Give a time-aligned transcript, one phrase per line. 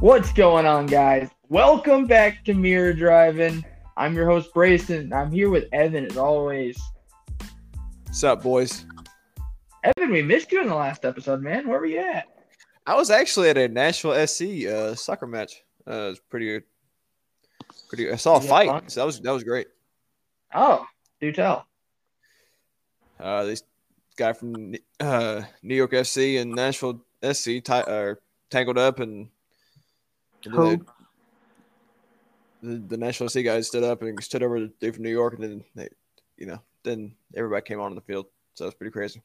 [0.00, 1.30] What's going on, guys?
[1.48, 3.64] Welcome back to Mirror Driving.
[3.96, 5.10] I'm your host, Brayson.
[5.10, 6.78] I'm here with Evan as always.
[8.04, 8.84] What's up, boys?
[9.82, 11.66] Evan, we missed you in the last episode, man.
[11.66, 12.26] Where were you at?
[12.86, 15.62] I was actually at a Nashville SC uh, soccer match.
[15.88, 16.64] Uh, it was pretty good.
[17.88, 18.10] Pretty.
[18.12, 18.88] I saw a fight, fun?
[18.88, 19.68] so that was that was great.
[20.54, 20.86] Oh,
[21.20, 21.66] do tell.
[23.18, 23.62] Uh, this
[24.16, 27.02] guy from uh, New York FC and Nashville
[27.32, 28.14] SC ti- uh,
[28.50, 29.28] tangled up, and,
[30.46, 30.86] and then Who?
[32.62, 35.34] the, the, the Nashville guys stood up and stood over the dude from New York,
[35.34, 35.88] and then they,
[36.36, 39.22] you know, then everybody came on in the field, so it was pretty crazy.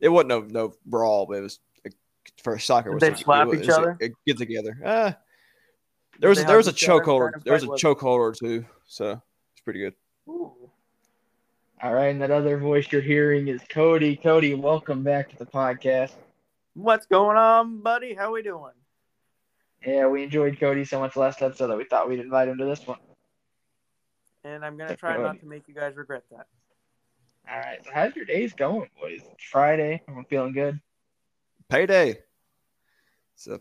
[0.00, 1.90] It wasn't no no brawl, but it was a,
[2.42, 2.90] for soccer.
[2.90, 3.98] Did it they a- slap it was each a- other?
[4.00, 4.78] A, get together.
[4.84, 5.12] Uh,
[6.20, 7.02] there was there was a hug each other?
[7.02, 7.20] chokehold.
[7.20, 7.86] What kind of There was a fight was it?
[7.86, 9.10] chokehold or two, so
[9.52, 9.94] it's pretty good.
[10.28, 10.52] Ooh.
[11.82, 14.16] All right, and that other voice you're hearing is Cody.
[14.16, 16.12] Cody, welcome back to the podcast.
[16.74, 18.14] What's going on, buddy?
[18.14, 18.72] How we doing?
[19.84, 22.64] Yeah, we enjoyed Cody so much last episode that we thought we'd invite him to
[22.64, 22.98] this one.
[24.44, 25.22] And I'm gonna try good.
[25.22, 26.46] not to make you guys regret that.
[27.50, 29.20] All right, so how's your days going, boys?
[29.32, 30.02] It's Friday.
[30.08, 30.80] I'm feeling good.
[31.68, 32.18] Payday.
[33.36, 33.60] So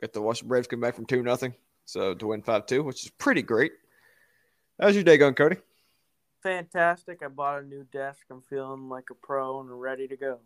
[0.00, 1.54] got the Washington Braves come back from two nothing,
[1.84, 3.72] so to win five two, which is pretty great.
[4.80, 5.56] How's your day going, Cody?
[6.42, 7.22] Fantastic!
[7.22, 8.26] I bought a new desk.
[8.30, 10.38] I'm feeling like a pro and ready to go.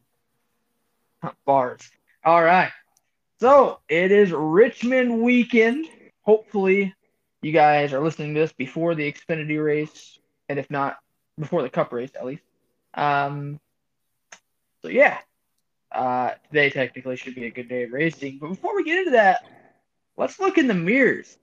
[1.44, 1.88] Bars.
[2.24, 2.72] All right.
[3.40, 5.86] So it is Richmond weekend.
[6.22, 6.94] Hopefully,
[7.42, 10.18] you guys are listening to this before the Xfinity race,
[10.48, 10.98] and if not,
[11.38, 12.42] before the Cup race at least.
[12.94, 13.60] Um.
[14.82, 15.18] So yeah,
[15.90, 18.38] uh, today technically should be a good day of racing.
[18.40, 19.44] But before we get into that,
[20.16, 21.36] let's look in the mirrors.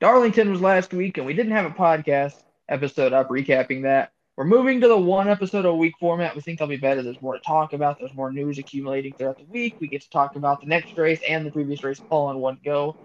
[0.00, 2.34] Darlington was last week, and we didn't have a podcast
[2.68, 4.12] episode up recapping that.
[4.40, 6.34] We're moving to the one episode a week format.
[6.34, 7.02] We think that'll be better.
[7.02, 7.98] There's more to talk about.
[7.98, 9.76] There's more news accumulating throughout the week.
[9.80, 12.58] We get to talk about the next race and the previous race all in one
[12.64, 12.96] go.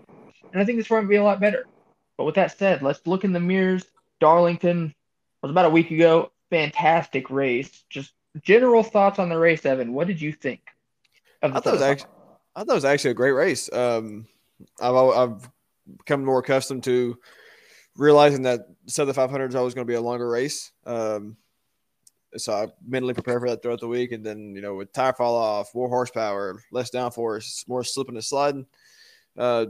[0.54, 1.66] And I think this format will be a lot better.
[2.18, 3.84] But with that said, let's look in the mirrors.
[4.22, 4.96] Darlington
[5.42, 6.32] was about a week ago.
[6.52, 7.84] Fantastic race.
[7.90, 9.92] Just general thoughts on the race, Evan.
[9.92, 10.62] What did you think?
[11.42, 12.12] Of I thought it was actually,
[12.56, 13.70] I thought it was actually a great race.
[13.74, 14.26] Um,
[14.80, 15.50] I've I've
[15.98, 17.20] become more accustomed to
[17.98, 20.72] realizing that Southern 500 is always going to be a longer race.
[20.86, 21.38] Um,
[22.38, 25.14] so I mentally prepare for that throughout the week, and then you know with tire
[25.14, 28.66] fall off, more horsepower, less downforce, more slipping and sliding.
[29.38, 29.68] Uh,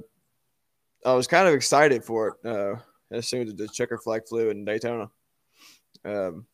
[1.05, 2.75] I was kind of excited for it uh,
[3.11, 5.09] as soon as the checker flag flew in Daytona.
[6.03, 6.45] Um,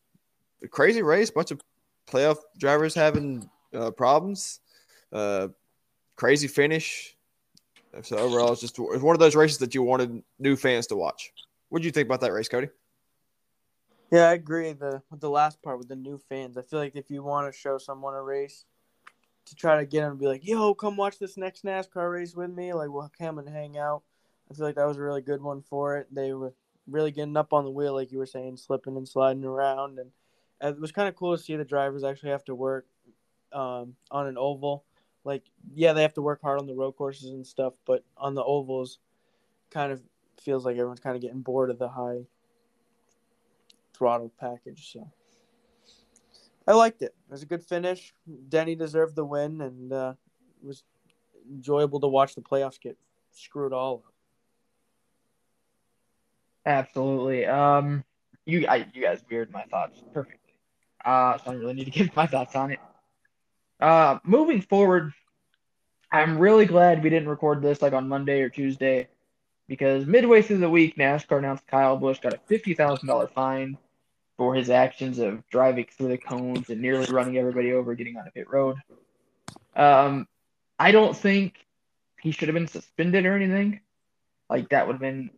[0.70, 1.60] crazy race, bunch of
[2.06, 4.60] playoff drivers having uh, problems.
[5.12, 5.48] Uh,
[6.16, 7.16] crazy finish.
[8.02, 10.96] So overall, it's just it's one of those races that you wanted new fans to
[10.96, 11.32] watch.
[11.72, 12.68] What do you think about that race, Cody?
[14.10, 14.74] Yeah, I agree.
[14.74, 17.50] The with the last part with the new fans, I feel like if you want
[17.50, 18.66] to show someone a race,
[19.46, 22.36] to try to get them to be like, "Yo, come watch this next NASCAR race
[22.36, 24.02] with me," like we'll come and hang out.
[24.50, 26.14] I feel like that was a really good one for it.
[26.14, 26.52] They were
[26.86, 30.10] really getting up on the wheel, like you were saying, slipping and sliding around, and
[30.60, 32.86] it was kind of cool to see the drivers actually have to work
[33.50, 34.84] um, on an oval.
[35.24, 35.44] Like,
[35.74, 38.44] yeah, they have to work hard on the road courses and stuff, but on the
[38.44, 38.98] ovals,
[39.70, 40.02] kind of
[40.42, 42.26] feels like everyone's kind of getting bored of the high
[43.94, 44.92] throttle package.
[44.92, 45.10] So
[46.66, 47.14] I liked it.
[47.28, 48.14] It was a good finish.
[48.48, 50.14] Denny deserved the win, and uh,
[50.62, 50.84] it was
[51.50, 52.96] enjoyable to watch the playoffs get
[53.32, 54.12] screwed all up.
[56.64, 57.46] Absolutely.
[57.46, 58.04] Um,
[58.44, 60.38] you I, you guys mirrored my thoughts perfectly.
[61.04, 62.80] Uh, so I don't really need to give my thoughts on it.
[63.80, 65.12] Uh, moving forward,
[66.12, 69.08] I'm really glad we didn't record this like on Monday or Tuesday,
[69.72, 73.78] because midway through the week, NASCAR announced Kyle Busch got a fifty thousand dollar fine
[74.36, 78.26] for his actions of driving through the cones and nearly running everybody over, getting on
[78.26, 78.76] a pit road.
[79.74, 80.28] Um,
[80.78, 81.54] I don't think
[82.20, 83.80] he should have been suspended or anything.
[84.50, 85.30] Like that would have been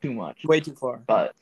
[0.00, 0.38] too much.
[0.46, 1.02] Way too far.
[1.06, 1.34] But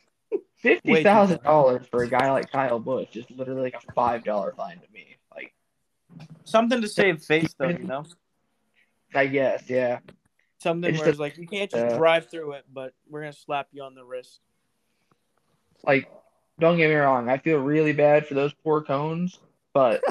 [0.56, 4.53] fifty thousand dollars for a guy like Kyle Busch is literally like a five dollar
[4.56, 5.17] fine to me.
[5.32, 5.55] Like
[6.43, 8.05] Something to save face, though, you know?
[9.15, 10.00] I guess, yeah.
[10.67, 13.33] Something It's where it's like, you can't just uh, drive through it, but we're going
[13.33, 14.41] to slap you on the wrist.
[15.85, 16.11] Like,
[16.59, 19.39] don't get me wrong, I feel really bad for those poor cones,
[19.73, 20.03] but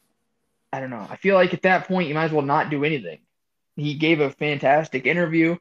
[0.74, 1.06] I don't know.
[1.08, 3.20] I feel like at that point you might as well not do anything.
[3.76, 5.56] He gave a fantastic interview.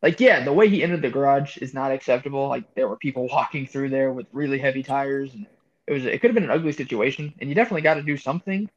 [0.00, 2.46] Like, yeah, the way he entered the garage is not acceptable.
[2.46, 5.44] Like, there were people walking through there with really heavy tires, and
[5.88, 7.34] it was it could have been an ugly situation.
[7.40, 8.70] And you definitely got to do something.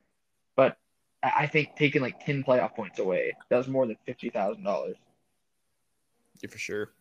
[1.25, 4.30] But I I think taking like ten playoff points away that was more than fifty
[4.30, 4.95] thousand dollars.
[6.42, 6.92] Yeah, for sure.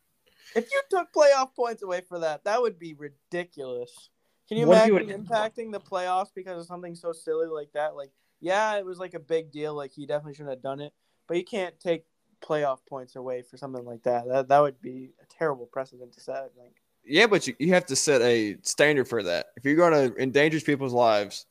[0.55, 4.11] If you took playoff points away for that, that would be ridiculous.
[4.49, 7.73] Can you What if you imagine impacting the playoffs because of something so silly like
[7.73, 7.97] that?
[7.97, 8.11] Like,
[8.41, 9.75] yeah, it was like a big deal.
[9.75, 10.93] Like, he definitely shouldn't have done it.
[11.27, 12.05] But you can't take
[12.43, 14.29] playoff points away for something like that.
[14.29, 16.37] That that would be a terrible precedent to set.
[16.37, 16.75] I think.
[17.05, 19.47] Yeah, but you, you have to set a standard for that.
[19.57, 21.47] If you're going to endanger people's lives,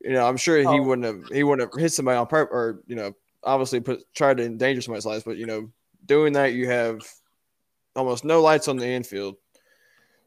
[0.00, 0.82] you know, I'm sure he Oh.
[0.82, 4.36] wouldn't have he wouldn't have hit somebody on purpose or you know, obviously put tried
[4.38, 5.24] to endanger somebody's lives.
[5.24, 5.70] But you know,
[6.04, 7.00] doing that, you have
[7.94, 9.36] almost no lights on the infield,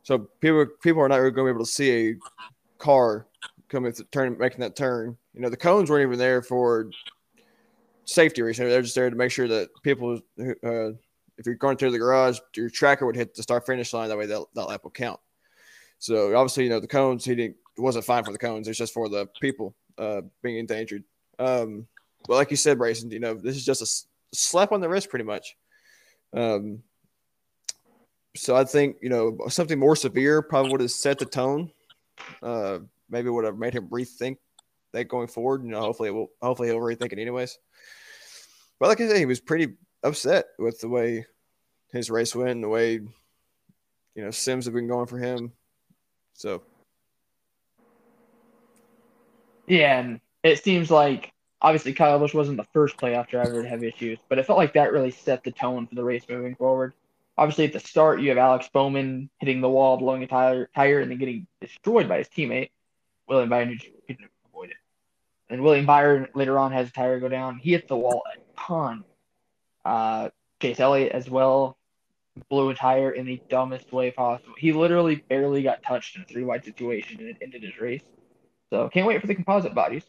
[0.03, 2.15] so people people are not really going to be able to see a
[2.77, 3.27] car
[3.67, 5.15] coming to turn making that turn.
[5.33, 6.89] You know, the cones weren't even there for
[8.05, 8.69] safety reasons.
[8.69, 10.89] They're just there to make sure that people, uh,
[11.37, 14.09] if you're going through the garage, your tracker would hit the start finish line.
[14.09, 15.19] That way, that, that lap will count.
[15.99, 18.67] So obviously, you know, the cones he didn't it wasn't fine for the cones.
[18.67, 21.03] It's just for the people uh, being endangered.
[21.39, 21.87] Um,
[22.27, 25.09] but like you said, Brayson, you know, this is just a slap on the wrist,
[25.09, 25.55] pretty much.
[26.33, 26.83] Um,
[28.35, 31.71] so I think you know something more severe probably would have set the tone.
[32.43, 32.79] Uh,
[33.09, 34.37] maybe would have made him rethink
[34.91, 35.63] that going forward.
[35.63, 36.31] You know, hopefully it will.
[36.41, 37.57] Hopefully he'll rethink it anyways.
[38.79, 39.73] But like I said, he was pretty
[40.03, 41.25] upset with the way
[41.91, 45.53] his race went, and the way you know Sims have been going for him.
[46.33, 46.61] So
[49.69, 51.31] Yeah, and it seems like
[51.61, 54.73] obviously Kyle Busch wasn't the first playoff driver to have issues, but it felt like
[54.73, 56.93] that really set the tone for the race moving forward.
[57.37, 60.99] Obviously, at the start, you have Alex Bowman hitting the wall, blowing a tire, tire
[60.99, 62.71] and then getting destroyed by his teammate.
[63.27, 63.77] William Byron who
[64.07, 64.77] couldn't avoid it.
[65.49, 67.59] And William Byron later on has a tire go down.
[67.59, 69.03] He hits the wall a ton.
[69.85, 70.29] Uh,
[70.59, 71.77] Chase Elliott as well
[72.49, 74.55] blew a tire in the dumbest way possible.
[74.57, 78.03] He literally barely got touched in a three wide situation and it ended his race.
[78.69, 80.03] So can't wait for the composite bodies.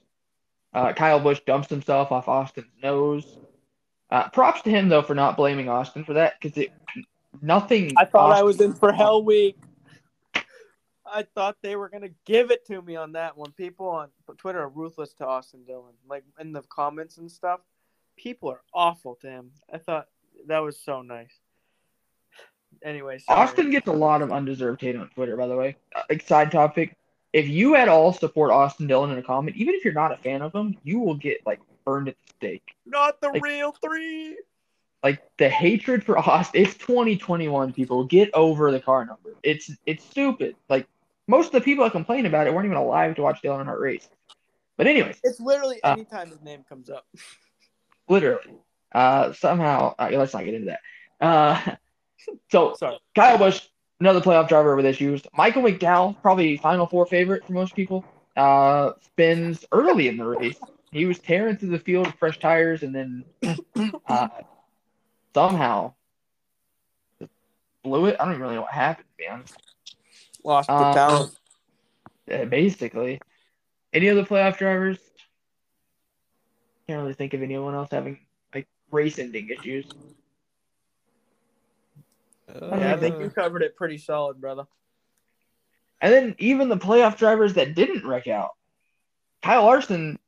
[0.73, 3.39] Uh, Kyle Busch dumps himself off Austin's nose.
[4.11, 6.71] Uh, props to him though for not blaming Austin for that because it
[7.41, 7.93] nothing.
[7.97, 9.57] I thought I was in for Hell Week.
[11.13, 13.53] I thought they were gonna give it to me on that one.
[13.53, 14.09] People on
[14.39, 15.95] Twitter are ruthless to Austin Dillon.
[16.09, 17.61] Like in the comments and stuff,
[18.17, 19.51] people are awful to him.
[19.73, 20.07] I thought
[20.47, 21.35] that was so nice.
[22.83, 23.41] Anyway, sorry.
[23.41, 25.77] Austin gets a lot of undeserved hate on Twitter, by the way.
[25.95, 26.97] Uh, like side topic,
[27.33, 30.17] if you at all support Austin Dillon in a comment, even if you're not a
[30.17, 32.75] fan of him, you will get like burned at the stake.
[32.87, 34.37] not the like- real three.
[35.03, 37.73] Like the hatred for Austin, it's 2021.
[37.73, 39.35] People get over the car number.
[39.43, 40.57] It's it's stupid.
[40.69, 40.87] Like
[41.27, 43.81] most of the people that complain about it weren't even alive to watch Dale Earnhardt
[43.81, 44.07] race.
[44.77, 47.07] But anyways, It's literally Uh, anytime his name comes up.
[48.09, 48.55] literally,
[48.93, 50.81] uh, somehow uh, let's not get into that.
[51.27, 51.77] Uh,
[52.51, 52.99] so Sorry.
[53.15, 53.67] Kyle Busch,
[54.01, 55.23] another playoff driver with issues.
[55.35, 58.05] Michael McDowell, probably Final Four favorite for most people.
[58.37, 60.59] Uh, spins early in the race.
[60.91, 63.25] He was tearing through the field with fresh tires, and then
[64.09, 64.29] uh,
[65.35, 65.95] somehow
[67.85, 68.17] blew it.
[68.19, 69.55] I don't even really know what happened, to be honest.
[70.43, 71.39] Lost the Uh, talent.
[72.51, 73.21] Basically,
[73.93, 74.99] any other playoff drivers?
[76.89, 78.19] Can't really think of anyone else having
[78.55, 79.87] like race-ending issues.
[82.61, 84.65] Yeah, I think you covered it pretty solid, brother.
[86.01, 88.51] And then even the playoff drivers that didn't wreck out,
[89.43, 90.19] Kyle Larson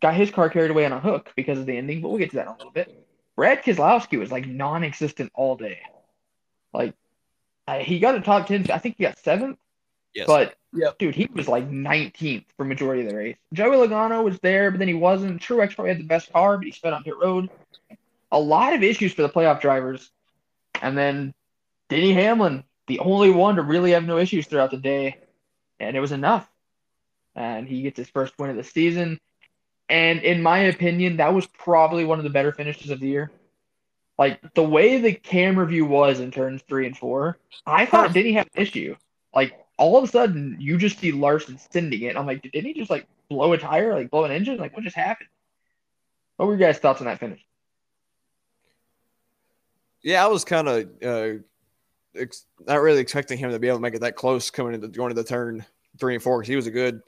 [0.00, 2.30] got his car carried away on a hook because of the ending, but we'll get
[2.30, 3.06] to that in a little bit.
[3.36, 5.80] Brad Keselowski was like non-existent all day.
[6.72, 6.94] Like
[7.66, 8.66] uh, he got a top ten.
[8.70, 9.58] I think he got seventh,
[10.14, 10.26] yes.
[10.26, 10.98] but Yep.
[10.98, 13.36] dude, he was like 19th for majority of the race.
[13.52, 15.40] Joey Logano was there, but then he wasn't.
[15.40, 17.48] Truex probably had the best car, but he sped on pit road.
[18.32, 20.10] A lot of issues for the playoff drivers,
[20.82, 21.34] and then
[21.88, 25.18] Denny Hamlin, the only one to really have no issues throughout the day,
[25.80, 26.48] and it was enough.
[27.34, 29.18] And he gets his first win of the season.
[29.88, 33.30] And in my opinion, that was probably one of the better finishes of the year.
[34.16, 38.32] Like the way the camera view was in turns three and four, I thought Denny
[38.32, 38.94] had an issue.
[39.34, 42.16] Like all of a sudden, you just see Larson sending it.
[42.16, 44.58] I'm like, did he just like blow a tire, like blow an engine?
[44.58, 45.28] Like what just happened?
[46.36, 47.44] What were your guys' thoughts on that finish?
[50.04, 51.38] Yeah, I was kind of uh,
[52.14, 54.86] ex- not really expecting him to be able to make it that close coming into
[54.88, 55.64] going to the turn
[55.98, 57.00] three and four because he was a good,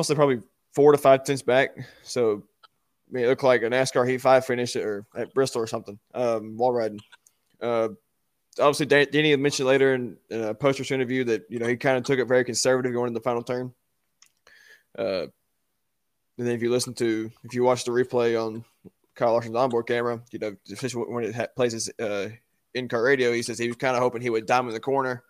[0.00, 0.40] so probably
[0.74, 1.70] four to five tenths back.
[2.02, 5.66] So I mean, it looked like a NASCAR Heat Five finish or at Bristol or
[5.66, 7.00] something um, while riding.
[7.58, 7.88] Uh,
[8.60, 11.96] obviously, Dan- Danny mentioned later in, in a post interview that you know he kind
[11.96, 13.72] of took it very conservative going into the final turn.
[14.98, 15.26] Uh,
[16.36, 18.62] and then if you listen to if you watch the replay on
[19.18, 20.56] Kyle Larson's onboard camera, you know,
[20.92, 22.28] when it ha- plays his uh,
[22.74, 25.24] in-car radio, he says he was kind of hoping he would dime in the corner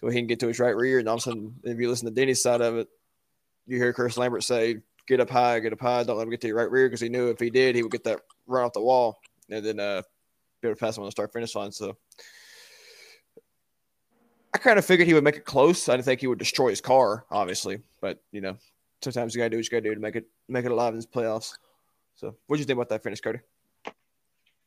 [0.00, 1.00] so he can get to his right rear.
[1.00, 2.86] And all of a sudden, if you listen to Denny's side of it,
[3.66, 4.76] you hear Chris Lambert say,
[5.08, 7.00] "Get up high, get up high, don't let him get to your right rear," because
[7.00, 9.18] he knew if he did, he would get that run off the wall
[9.50, 10.02] and then uh,
[10.62, 11.72] be able to pass him on the start finish line.
[11.72, 11.96] So.
[14.54, 15.88] I kind of figured he would make it close.
[15.88, 18.56] I didn't think he would destroy his car, obviously, but you know,
[19.02, 20.98] sometimes you gotta do what you gotta do to make it make it alive in
[20.98, 21.52] these playoffs.
[22.18, 23.38] So, what do you think about that finish, Cody?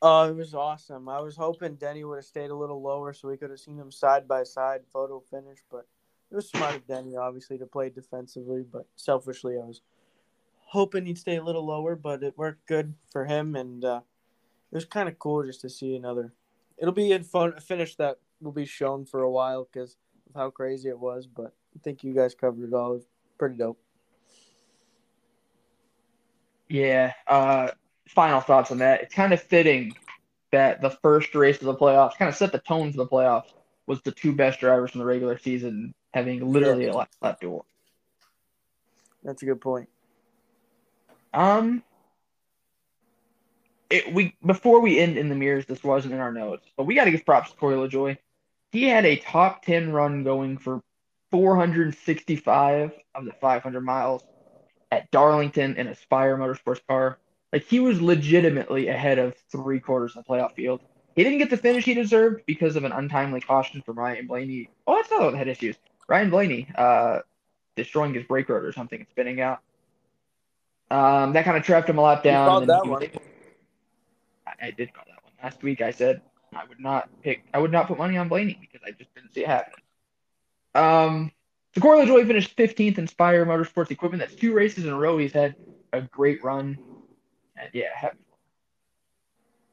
[0.01, 1.09] Oh, it was awesome.
[1.09, 3.75] I was hoping Denny would have stayed a little lower so we could have seen
[3.75, 5.85] them side by side photo finish, but
[6.31, 8.63] it was smart of Denny, obviously, to play defensively.
[8.63, 9.81] But selfishly, I was
[10.59, 13.99] hoping he'd stay a little lower, but it worked good for him, and uh,
[14.71, 16.31] it was kind of cool just to see another.
[16.77, 19.97] It'll be a fun finish that will be shown for a while because
[20.29, 21.27] of how crazy it was.
[21.27, 22.95] But I think you guys covered it all.
[22.95, 23.03] It
[23.37, 23.77] pretty dope.
[26.71, 27.11] Yeah.
[27.27, 27.69] Uh,
[28.07, 29.01] final thoughts on that.
[29.01, 29.93] It's kind of fitting
[30.51, 33.51] that the first race of the playoffs kind of set the tone for the playoffs
[33.87, 37.65] was the two best drivers from the regular season having literally a lap, lap duel.
[39.23, 39.89] That's a good point.
[41.33, 41.83] Um,
[43.89, 46.95] it, we before we end in the mirrors, this wasn't in our notes, but we
[46.95, 48.17] got to give props to Corey LaJoie.
[48.71, 50.81] He had a top ten run going for
[51.31, 54.23] 465 of the 500 miles
[54.91, 57.17] at Darlington in a Spire Motorsports car.
[57.53, 60.81] Like he was legitimately ahead of three quarters of the playoff field.
[61.15, 64.69] He didn't get the finish he deserved because of an untimely caution from Ryan Blaney.
[64.87, 65.75] Oh, that's not what had issues.
[66.07, 67.19] Ryan Blaney, uh,
[67.75, 69.59] destroying his brake rotor or something and spinning out.
[70.89, 72.67] Um, that kind of trapped him a lap down.
[72.67, 73.03] that one.
[73.03, 73.21] able-
[74.47, 75.81] I, I did call that one last week.
[75.81, 76.21] I said
[76.53, 77.43] I would not pick.
[77.53, 79.73] I would not put money on Blaney because I just didn't see it happen.
[80.75, 81.31] Um,
[81.79, 84.21] Corey LaJoie finished 15th in Spire Motorsports Equipment.
[84.21, 85.17] That's two races in a row.
[85.17, 85.55] He's had
[85.93, 86.77] a great run.
[87.55, 88.17] And yeah, happy.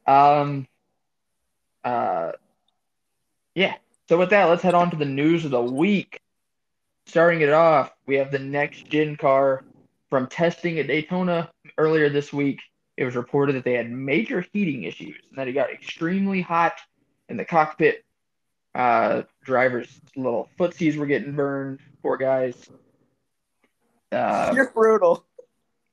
[0.07, 0.67] Um,
[1.85, 2.33] uh,
[3.55, 3.75] yeah.
[4.09, 6.21] So with that, let's head on to the news of the week.
[7.07, 9.65] Starting it off, we have the next gen car
[10.09, 12.61] from testing at Daytona earlier this week.
[12.97, 16.81] It was reported that they had major heating issues and that it got extremely hot
[17.29, 18.05] in the cockpit.
[18.75, 21.81] Uh, drivers' little footsies were getting burned.
[22.03, 22.55] Poor guys.
[24.13, 25.25] Uh, You're brutal.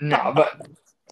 [0.00, 0.66] no, but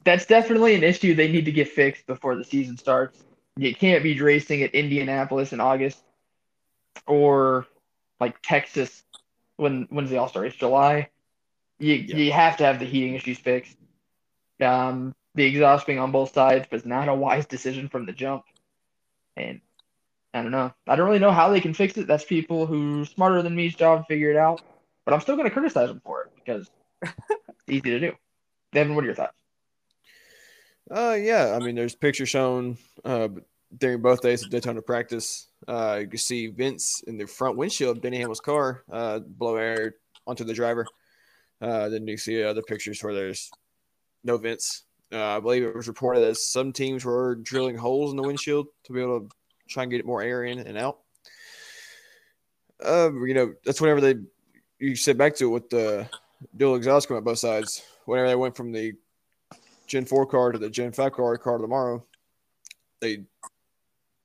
[0.05, 3.23] that's definitely an issue they need to get fixed before the season starts.
[3.57, 6.03] You can't be racing at Indianapolis in August
[7.07, 7.67] or
[8.21, 9.03] like Texas
[9.57, 10.55] when when's the All Star race?
[10.55, 11.11] July.
[11.79, 12.17] You Yeah.
[12.17, 13.77] you have to have the heating issues fixed.
[14.61, 18.45] Um, the exhaust being on both sides was not a wise decision from the jump,
[19.37, 19.61] and
[20.35, 20.75] I don't know.
[20.89, 22.09] I don't really know how they can fix it.
[22.09, 24.61] That's people who smarter than me's job figure it out.
[25.05, 26.69] But I'm still going to criticize them for it because
[27.03, 28.13] it's easy to do.
[28.73, 29.37] Devin, what are your thoughts?
[30.91, 31.57] Uh, yeah.
[31.57, 33.29] I mean, there's pictures shown uh,
[33.79, 35.49] during both days of Daytona practice.
[35.69, 39.57] Uh, you can see Vince in the front windshield of Denny Hamlin's car uh, blow
[39.57, 39.95] air
[40.27, 40.87] onto the driver.
[41.61, 43.53] Uh, then you see other pictures where there's
[44.25, 44.83] no vents.
[45.13, 48.67] Uh, I believe it was reported that some teams were drilling holes in the windshield
[48.85, 49.29] to be able to
[49.69, 50.99] try and get more air in and out.
[52.85, 54.17] Uh, you know, that's whenever they
[54.79, 56.09] you sit back to it with the
[56.57, 57.83] dual exhaust coming out both sides.
[58.05, 58.93] Whenever they went from the
[59.87, 62.05] Gen 4 car to the Gen 5 car, car tomorrow,
[63.01, 63.25] they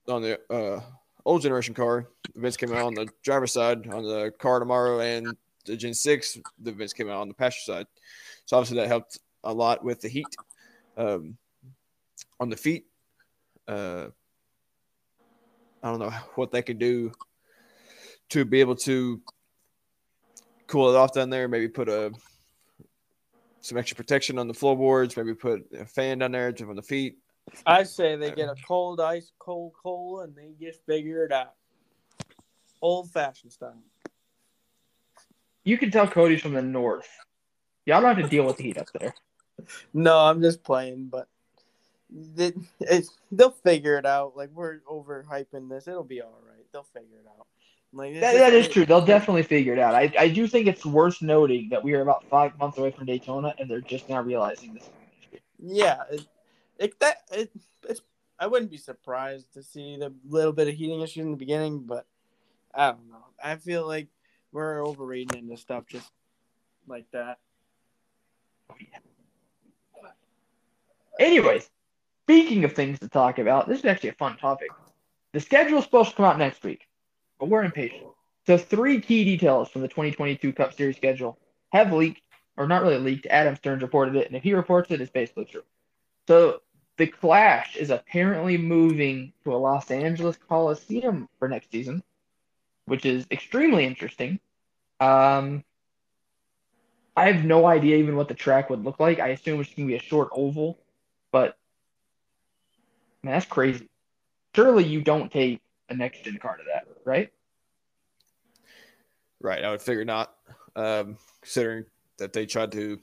[0.07, 0.81] on the uh,
[1.25, 3.87] old generation car, the vents came out on the driver's side.
[3.87, 7.73] On the car tomorrow and the Gen 6, the vents came out on the passenger
[7.73, 7.87] side.
[8.45, 10.35] So obviously that helped a lot with the heat.
[10.97, 11.37] Um,
[12.39, 12.85] on the feet,
[13.67, 14.07] uh,
[15.83, 17.11] I don't know what they can do
[18.29, 19.21] to be able to
[20.67, 21.47] cool it off down there.
[21.47, 22.11] Maybe put a
[23.61, 25.17] some extra protection on the floorboards.
[25.17, 27.17] Maybe put a fan down there to on the feet.
[27.65, 31.55] I say they get a cold ice, cold cola, and they just figure it out.
[32.81, 33.81] Old fashioned style.
[35.63, 37.09] You can tell Cody's from the north.
[37.85, 39.13] Y'all don't have to deal with the heat up there.
[39.93, 41.27] No, I'm just playing, but
[42.09, 44.35] they, it's, they'll figure it out.
[44.35, 46.65] Like we're overhyping this, it'll be all right.
[46.71, 47.47] They'll figure it out.
[47.91, 48.85] Like That, that is true.
[48.85, 49.95] They'll definitely figure it out.
[49.95, 53.05] I, I do think it's worth noting that we are about five months away from
[53.05, 54.89] Daytona, and they're just now realizing this.
[55.57, 56.25] Yeah, it,
[56.77, 57.51] it that it,
[57.87, 58.01] it's.
[58.37, 61.79] I wouldn't be surprised to see the little bit of heating issues in the beginning,
[61.79, 62.05] but
[62.73, 63.25] I don't know.
[63.43, 64.07] I feel like
[64.51, 66.09] we're overreading into stuff just
[66.87, 67.39] like that.
[71.19, 71.69] Anyways,
[72.29, 74.69] speaking of things to talk about, this is actually a fun topic.
[75.33, 76.87] The schedule is supposed to come out next week,
[77.39, 78.05] but we're impatient.
[78.45, 81.39] So, three key details from the 2022 Cup Series schedule
[81.71, 82.21] have leaked,
[82.55, 83.25] or not really leaked.
[83.25, 85.63] Adam Stearns reported it, and if he reports it, it's basically true.
[86.27, 86.61] So,
[86.97, 92.03] the Clash is apparently moving to a Los Angeles Coliseum for next season,
[92.85, 94.39] which is extremely interesting.
[94.99, 95.63] Um,
[97.17, 99.19] I have no idea even what the track would look like.
[99.19, 100.77] I assume it's going to be a short oval,
[101.31, 101.55] but
[103.23, 103.87] man, that's crazy.
[104.55, 107.29] Surely you don't take a next gen car to that, right?
[109.41, 109.63] Right.
[109.63, 110.33] I would figure not,
[110.75, 111.85] um, considering
[112.17, 112.99] that they tried to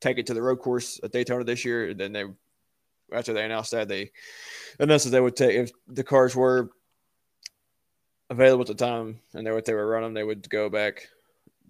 [0.00, 2.24] take it to the road course at Daytona this year, and then they
[3.12, 4.10] after they announced that they
[4.78, 6.70] announced that they would take if the cars were
[8.30, 11.06] available at the time and they what they were running, they would go back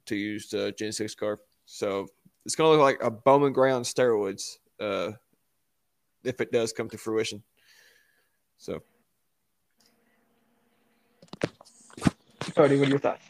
[0.06, 1.40] to use the Gen Six car.
[1.66, 2.08] So
[2.44, 5.12] it's gonna look like a Bowman Gray on steroids uh,
[6.24, 7.42] if it does come to fruition.
[8.62, 8.80] So
[12.54, 13.24] Cody, what are your thoughts?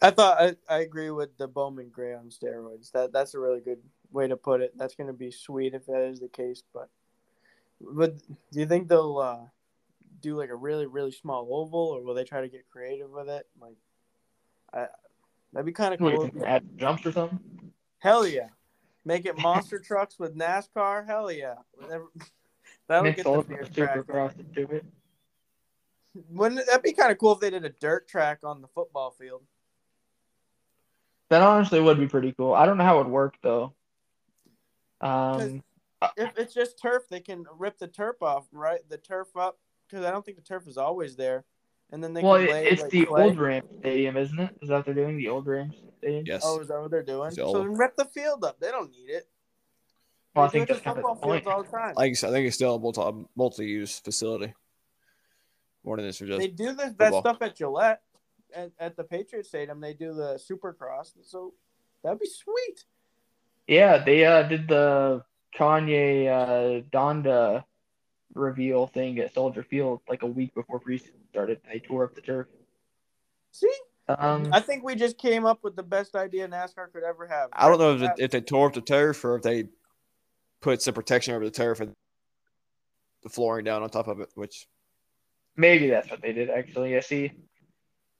[0.00, 2.90] I thought I, I agree with the Bowman Gray on steroids.
[2.92, 3.80] That that's a really good
[4.10, 4.72] way to put it.
[4.78, 6.62] That's gonna be sweet if that is the case.
[6.72, 6.88] But
[7.82, 8.16] but
[8.50, 9.46] do you think they'll uh,
[10.22, 13.28] do like a really really small oval, or will they try to get creative with
[13.28, 13.46] it?
[13.60, 13.76] Like,
[14.72, 14.86] I,
[15.52, 16.28] that'd be kind of What you cool.
[16.28, 17.40] think, add jumps or something?
[17.98, 18.48] Hell yeah,
[19.04, 21.06] make it monster trucks with NASCAR.
[21.06, 22.10] Hell yeah, Whatever-
[22.88, 23.98] that would Mix get all the of the beer track.
[24.06, 24.84] supercross into it.
[26.30, 29.10] Wouldn't that'd be kind of cool if they did a dirt track on the football
[29.10, 29.42] field?
[31.30, 32.52] That honestly would be pretty cool.
[32.52, 33.72] I don't know how it would work though.
[35.00, 35.62] Um,
[36.16, 38.80] if it's just turf, they can rip the turf off, right?
[38.88, 39.58] The turf up
[39.88, 41.44] because I don't think the turf is always there,
[41.90, 43.22] and then they well, can it, lay it's like, the clay.
[43.24, 44.50] old Rams Stadium, isn't it?
[44.60, 45.16] Is that what they're doing?
[45.16, 46.24] The old Rams Stadium.
[46.26, 47.28] yes, Oh, is that what they're doing?
[47.28, 47.56] It's So old.
[47.56, 48.60] then rip the field up.
[48.60, 49.28] They don't need it.
[50.34, 51.44] Well, I think it that's kind of point.
[51.44, 51.94] fields all the time.
[51.96, 54.54] I think I think it's still a multi multi use facility.
[55.84, 58.02] More than this for just they do this, that stuff at Gillette,
[58.54, 59.80] at, at the Patriot Stadium.
[59.80, 61.54] They do the Supercross, so
[62.02, 62.84] that'd be sweet.
[63.66, 65.24] Yeah, they uh, did the
[65.58, 67.64] Kanye uh, Donda
[68.34, 71.60] reveal thing at Soldier Field like a week before preseason started.
[71.70, 72.46] They tore up the turf.
[73.50, 73.72] See,
[74.08, 77.50] Um, I think we just came up with the best idea NASCAR could ever have.
[77.52, 79.68] I don't know if, it, if they tore up the turf or if they
[80.62, 81.92] put some protection over the turf and
[83.22, 84.66] the flooring down on top of it, which
[85.56, 86.96] maybe that's what they did actually.
[86.96, 87.32] I see,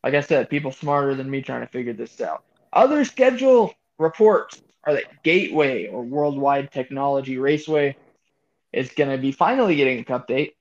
[0.04, 2.44] like I said, people smarter than me trying to figure this out.
[2.72, 7.96] Other schedule reports are that Gateway or Worldwide Technology Raceway
[8.72, 10.56] is going to be finally getting a cup date.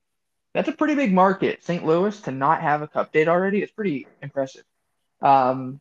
[0.54, 1.63] That's a pretty big market.
[1.63, 1.86] St.
[1.86, 4.63] Louis to not have a cup date already is pretty impressive.
[5.22, 5.80] Um,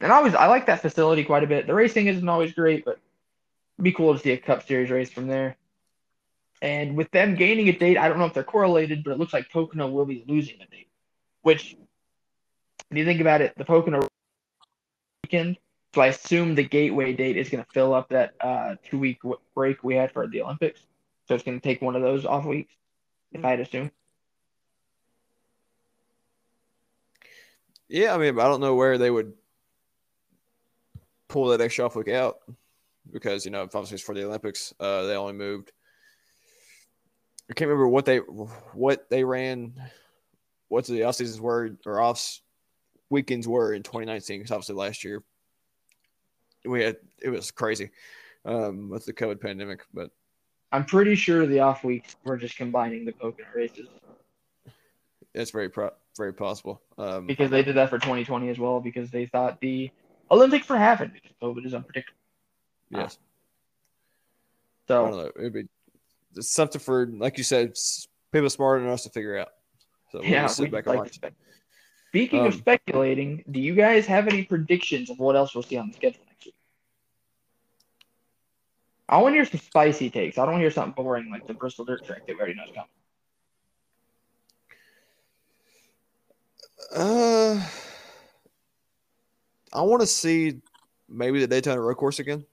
[0.00, 1.66] and always I like that facility quite a bit.
[1.66, 2.98] The racing isn't always great, but
[3.82, 5.56] be cool to see a Cup Series race from there.
[6.60, 9.32] And with them gaining a date, I don't know if they're correlated, but it looks
[9.32, 10.88] like Pocono will be losing a date.
[11.42, 11.76] Which,
[12.88, 14.06] when you think about it, the Pocono
[15.24, 15.58] weekend,
[15.94, 19.18] so I assume the Gateway date is going to fill up that uh, two week
[19.54, 20.80] break we had for the Olympics.
[21.26, 22.72] So it's going to take one of those off weeks,
[23.32, 23.90] if I'd assume.
[27.92, 29.34] yeah, I mean, I don't know where they would
[31.28, 32.38] pull that extra off week out
[33.10, 34.72] because you know obviously it's for the Olympics.
[34.78, 35.72] Uh, they only moved.
[37.50, 39.74] I can't remember what they what they ran,
[40.68, 42.40] what the off seasons were or off
[43.10, 44.40] weekends were in 2019.
[44.40, 45.22] Because obviously last year
[46.64, 47.90] we had it was crazy
[48.44, 50.10] um, with the COVID pandemic, but
[50.70, 53.88] I'm pretty sure the off weeks were just combining the Pocono races
[55.34, 56.80] it's very pro- very possible.
[56.98, 59.90] Um, because they did that for 2020 as well because they thought the
[60.30, 62.18] Olympics were happening COVID is unpredictable.
[62.92, 63.18] Yes,
[64.88, 65.30] I So don't know.
[65.38, 65.64] It'd be
[66.36, 67.74] it's something for like you said,
[68.32, 69.48] people smarter than us to figure out.
[70.10, 71.14] So we'll yeah, sit back like and to watch.
[71.14, 71.34] spec-
[72.08, 75.78] Speaking of Um, speculating, do you guys have any predictions of what else we'll see
[75.78, 76.54] on the schedule next week?
[79.08, 80.36] I want to hear some spicy takes.
[80.36, 82.54] I don't want to hear something boring like the Bristol Dirt Track that we already
[82.54, 82.88] know is coming.
[86.94, 87.66] Uh,
[89.72, 90.60] I want to see
[91.08, 92.44] maybe the Daytona Road Course again.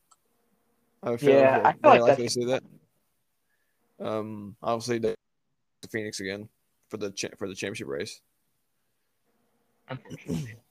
[1.01, 2.63] I feel Yeah, like I feel we're like likely to that's- see that.
[4.01, 5.15] Um, obviously the
[5.81, 6.49] the Phoenix again
[6.89, 8.21] for the cha- for the championship race.
[9.89, 10.55] Unfortunately.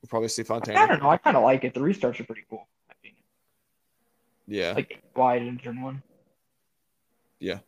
[0.00, 0.78] We'll probably see Fontana.
[0.78, 1.10] I don't know.
[1.10, 1.74] I kind of like it.
[1.74, 2.68] The restarts are pretty cool.
[3.04, 4.56] in my.
[4.56, 6.02] Yeah, Like wide in turn one.
[7.40, 7.58] Yeah.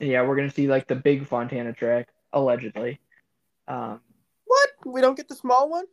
[0.00, 2.98] And yeah, we're gonna see like the big Fontana track allegedly.
[3.68, 4.00] Um,
[4.44, 4.70] What?
[4.84, 5.84] We don't get the small one?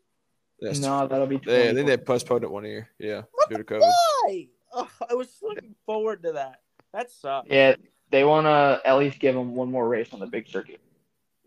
[0.61, 1.39] That's- no, that'll be.
[1.45, 2.89] Yeah, I think they postponed it one year.
[2.99, 3.81] Yeah, What due to COVID.
[3.81, 4.47] Why?
[4.73, 6.61] Oh, I was looking forward to that.
[6.93, 7.47] That sucks.
[7.49, 7.75] Yeah,
[8.11, 10.79] they want to at least give them one more race on the big circuit.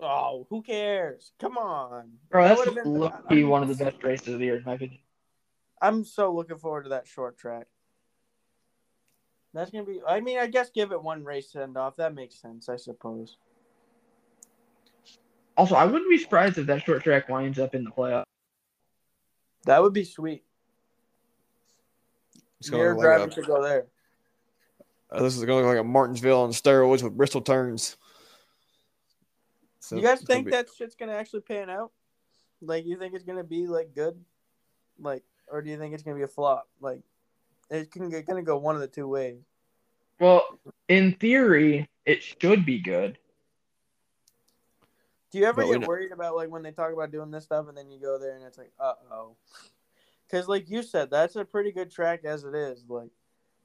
[0.00, 1.32] Oh, who cares?
[1.38, 2.12] Come on.
[2.30, 4.64] Bro, That that's would've been- low-key one of the best races of the year, in
[4.64, 4.98] my opinion.
[5.80, 7.66] I'm so looking forward to that short track.
[9.54, 10.00] That's gonna be.
[10.06, 11.96] I mean, I guess give it one race send off.
[11.96, 13.36] That makes sense, I suppose.
[15.56, 18.24] Also, I wouldn't be surprised if that short track winds up in the playoff.
[19.64, 20.44] That would be sweet.
[22.60, 23.86] It's Mirror going to look driving like should go there.
[25.10, 27.96] uh, this is going to look like a Martinsville on steroids with Bristol turns.
[29.80, 31.90] So you guys think be- that shit's gonna actually pan out?
[32.60, 34.14] Like, you think it's gonna be like good,
[35.00, 36.68] like, or do you think it's gonna be a flop?
[36.80, 37.00] Like,
[37.68, 39.42] It can get, gonna go one of the two ways.
[40.20, 40.46] Well,
[40.88, 43.18] in theory, it should be good.
[45.32, 47.66] Do you ever But get worried about like when they talk about doing this stuff
[47.66, 49.34] and then you go there and it's like, uh oh,
[50.26, 52.84] because like you said, that's a pretty good track as it is.
[52.86, 53.08] Like,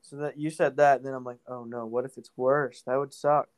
[0.01, 2.84] so that you said that, and then I'm like, oh no, what if it's worse?
[2.88, 3.49] That would suck.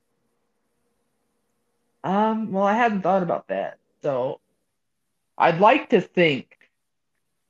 [2.04, 3.78] Um, well, I hadn't thought about that.
[4.02, 4.40] So
[5.38, 6.58] I'd like to think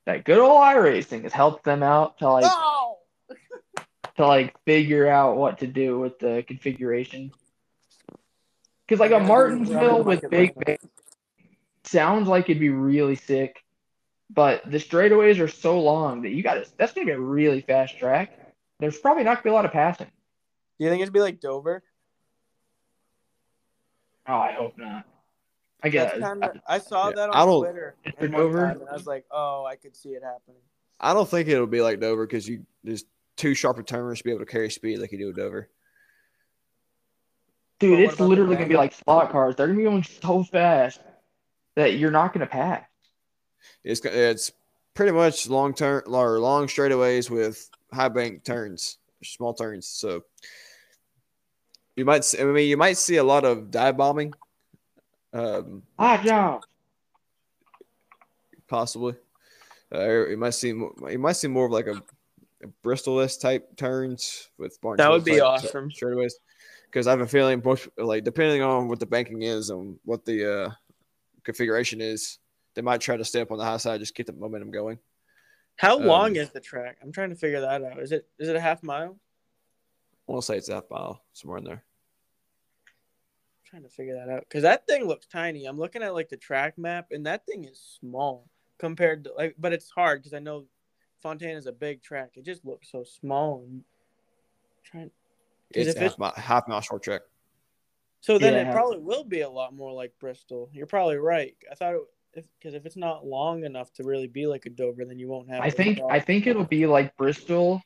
[0.04, 2.98] that good old iRacing has helped them out to like No.
[4.16, 7.32] to like figure out what to do with the configuration.
[8.90, 10.80] Because like a Martinsville with big like
[11.84, 13.62] sounds like it'd be really sick,
[14.28, 17.60] but the straightaways are so long that you got to that's gonna be a really
[17.60, 18.36] fast track.
[18.80, 20.08] There's probably not gonna be a lot of passing.
[20.08, 21.84] Do you think it'd be like Dover?
[24.26, 25.04] Oh, I hope not.
[25.84, 26.12] I guess.
[26.12, 28.64] Kinda, I saw Yeah, that I on don't- Twitter For Dover?
[28.64, 30.60] and I was like, oh, I could see it happening.
[30.98, 33.04] I don't think it'll be like Dover because you there's
[33.36, 35.68] too sharp of turners to be able to carry speed like you do with Dover.
[37.80, 39.56] Dude, But it's literally gonna be like slot cars.
[39.56, 41.00] They're gonna be going so fast
[41.76, 42.84] that you're not gonna pass.
[43.82, 44.52] It's it's
[44.94, 49.88] pretty much long turn or long straightaways with high bank turns, small turns.
[49.88, 50.24] So
[51.96, 54.34] you might see, I mean you might see a lot of dive bombing,
[55.32, 56.62] um, Ah, job.
[58.68, 59.14] possibly.
[59.92, 62.00] Uh, you might see mo- you might see more of like a,
[62.62, 64.98] a Bristol-esque type turns with Barnes.
[64.98, 65.88] That would be type awesome.
[65.90, 66.32] straightaways.
[66.90, 70.24] Because I have a feeling, both like depending on what the banking is and what
[70.24, 70.70] the uh,
[71.44, 72.38] configuration is,
[72.74, 74.98] they might try to stay up on the high side, just keep the momentum going.
[75.76, 76.98] How Um, long is the track?
[77.02, 78.00] I'm trying to figure that out.
[78.00, 79.18] Is it is it a half mile?
[80.28, 81.84] I want to say it's a half mile somewhere in there.
[83.64, 85.64] trying to figure that out because that thing looks tiny.
[85.64, 88.48] I'm looking at like the track map, and that thing is small
[88.78, 89.54] compared to like.
[89.58, 90.66] But it's hard because I know
[91.22, 92.32] Fontana is a big track.
[92.34, 93.64] It just looks so small.
[93.64, 93.84] And
[94.84, 95.10] trying.
[95.72, 97.22] 'Cause It's if a it's- half mile, half mile short track.
[98.20, 98.70] So then Yeah.
[98.70, 100.68] it probably will be a lot more like Bristol.
[100.72, 101.56] You're probably right.
[101.70, 102.00] I thought it
[102.58, 105.26] because if, if it's not long enough to really be like a Dover, then you
[105.28, 105.62] won't have.
[105.62, 107.82] I think I think it'll be like Bristol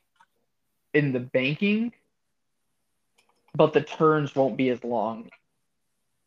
[0.93, 1.93] in the banking,
[3.55, 5.29] but the turns won't be as long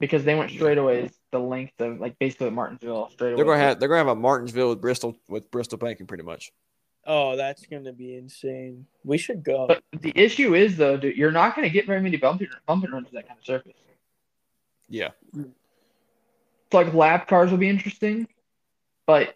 [0.00, 3.88] because they went straightaways the length of like basically Martinsville straight They're gonna have they're
[3.88, 6.50] gonna have a Martinsville with Bristol with Bristol banking pretty much.
[7.10, 8.84] Oh, that's gonna be insane.
[9.02, 9.66] We should go.
[9.66, 12.90] But the issue is though, dude, you're not going to get very many bumping bumping
[12.90, 13.72] runs to that kind of surface.
[14.90, 15.46] Yeah, So
[16.72, 18.28] like lap cars will be interesting,
[19.06, 19.34] but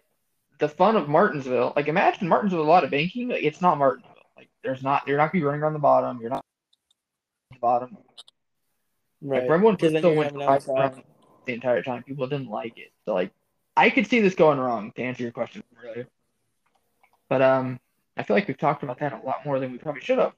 [0.59, 3.79] the fun of Martinsville, like imagine Martinsville with a lot of banking, like it's not
[3.79, 4.13] Martinsville.
[4.37, 6.21] Like there's not you're not gonna be running on the bottom.
[6.21, 6.45] You're not
[7.51, 7.97] the bottom.
[9.21, 9.41] right.
[9.41, 11.03] Like remember when 'Cause then Bristol went five outside.
[11.45, 12.03] the entire time?
[12.03, 12.91] People didn't like it.
[13.05, 13.31] So like
[13.75, 16.07] I could see this going wrong to answer your question earlier.
[17.33, 17.79] But um
[18.15, 20.33] I feel like we've talked about that a lot more than we probably should have.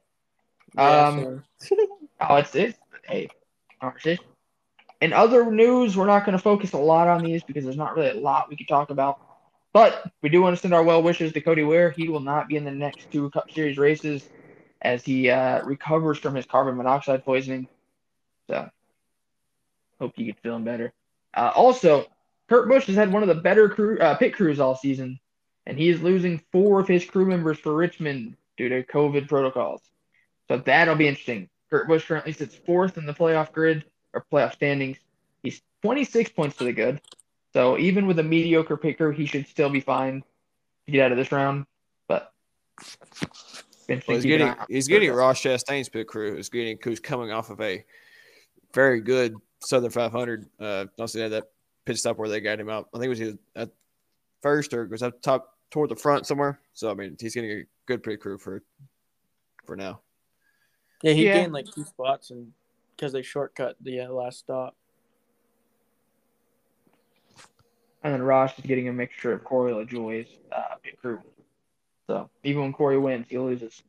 [0.74, 1.42] Yeah, Um,
[2.22, 3.28] Oh, it's it's hey,
[3.82, 4.24] conversation.
[5.02, 7.94] In other news, we're not going to focus a lot on these because there's not
[7.94, 9.20] really a lot we could talk about.
[9.74, 11.90] But we do want to send our well wishes to Cody Ware.
[11.90, 14.26] He will not be in the next two Cup Series races
[14.80, 17.68] as he uh, recovers from his carbon monoxide poisoning.
[18.48, 18.70] So,
[20.00, 20.94] hope he gets feeling better.
[21.34, 22.06] Uh, also,
[22.48, 25.20] Kurt Busch has had one of the better crew uh, pit crews all season,
[25.66, 29.82] and he is losing four of his crew members for Richmond due to COVID protocols.
[30.48, 31.48] So that'll be interesting.
[31.70, 34.98] Kurt Busch currently sits fourth in the playoff grid or playoff standings.
[35.42, 37.00] He's 26 points to the good.
[37.52, 40.22] So even with a mediocre pit crew, he should still be fine
[40.86, 41.66] to get out of this round.
[42.06, 42.32] But
[42.78, 46.36] well, he's to keep an getting he's getting Ross Chastain's pit crew.
[46.36, 47.84] Who's getting who's coming off of a
[48.74, 50.46] very good Southern 500.
[50.60, 51.44] Uh, also had that
[51.84, 52.88] pit stop where they got him out.
[52.94, 53.70] I think it was either at
[54.42, 56.60] first or it was up top toward the front somewhere.
[56.72, 58.62] So I mean, he's getting a good pit crew for
[59.66, 60.00] for now.
[61.02, 61.34] yeah, he Yeah.
[61.34, 62.52] gained like two spots and
[62.96, 64.74] because they shortcut the uh, last stop.
[68.02, 71.20] And then Ross is getting a mixture of Corey LaJoie's uh, pit crew.
[72.06, 73.82] So even when Corey wins, he loses.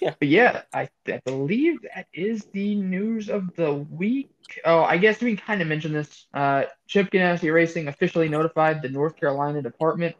[0.00, 0.14] Yeah.
[0.18, 4.30] But yeah, I, I believe that is the news of the week.
[4.64, 6.26] Oh, I guess we can kind of mention this.
[6.34, 10.14] Uh, Chip Ganassi Racing officially notified the North Carolina Department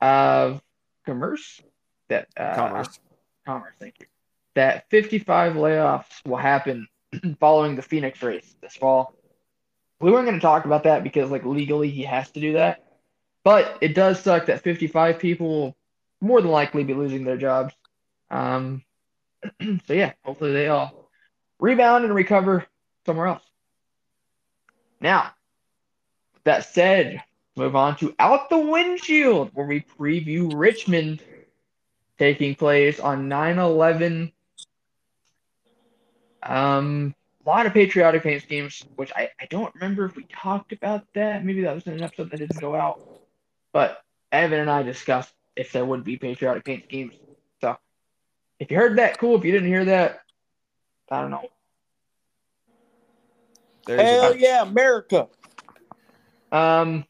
[0.00, 0.62] of
[1.04, 1.60] Commerce
[2.08, 3.00] that uh, Commerce.
[3.44, 4.06] Commerce, thank you.
[4.54, 6.88] That 55 layoffs will happen
[7.40, 9.14] following the Phoenix race this fall.
[10.00, 12.84] We weren't going to talk about that because, like, legally he has to do that.
[13.44, 15.76] But it does suck that 55 people will
[16.20, 17.74] more than likely be losing their jobs.
[18.30, 18.82] Um,
[19.86, 21.10] so yeah, hopefully they all
[21.58, 22.66] rebound and recover
[23.04, 23.44] somewhere else.
[25.00, 25.30] Now,
[26.44, 27.22] that said,
[27.56, 31.22] move on to Out the Windshield, where we preview Richmond
[32.18, 34.32] taking place on 9 11.
[36.42, 37.14] Um,
[37.44, 41.04] a lot of patriotic paint schemes, which I, I don't remember if we talked about
[41.14, 41.44] that.
[41.44, 43.00] Maybe that was in an episode that didn't go out.
[43.72, 47.14] But Evan and I discussed if there would be patriotic paint schemes.
[47.60, 47.76] So
[48.60, 49.36] if you heard that, cool.
[49.36, 50.20] If you didn't hear that,
[51.10, 51.48] I don't know.
[53.86, 55.28] There's Hell a, yeah, America.
[56.50, 57.04] Um,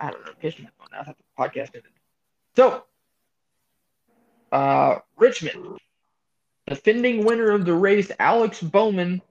[0.00, 0.32] I, don't know.
[0.42, 1.00] My phone now.
[1.00, 1.92] I thought the podcast ended.
[2.56, 2.84] So,
[4.50, 5.78] uh, Richmond,
[6.66, 9.22] defending winner of the race, Alex Bowman,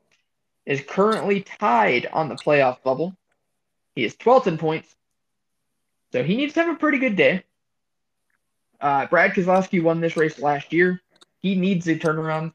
[0.66, 3.16] is currently tied on the playoff bubble.
[3.96, 4.96] He is 12th in points,
[6.12, 7.44] so he needs to have a pretty good day.
[8.80, 11.02] Uh, Brad Keselowski won this race last year.
[11.40, 12.54] He needs a turnaround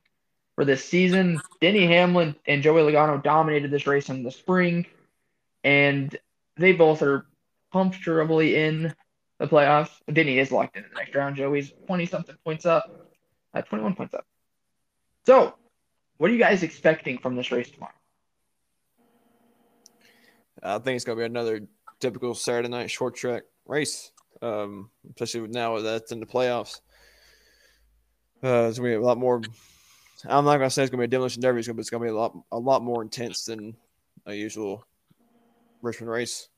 [0.55, 1.41] for this season.
[1.61, 4.87] Denny Hamlin and Joey Logano dominated this race in the spring,
[5.65, 6.17] and
[6.57, 7.27] they both are
[7.75, 8.95] comfortably in
[9.41, 9.91] the playoffs.
[10.13, 11.35] Denny is locked in the next round.
[11.35, 13.11] Joey's 20 something points up,
[13.53, 14.25] uh, 21 points up.
[15.27, 15.55] So,
[16.19, 17.93] what are you guys expecting from this race tomorrow?
[20.63, 21.63] I think it's going to be another
[21.99, 26.81] typical Saturday night short track race, um, especially now that's in the playoffs.
[28.43, 29.43] Uh, it's going to be a lot more.
[30.27, 32.03] I'm not going to say it's going to be a demolition derby, but it's going
[32.03, 33.75] to be a lot, a lot more intense than
[34.27, 34.87] a usual
[35.83, 36.49] Richmond race.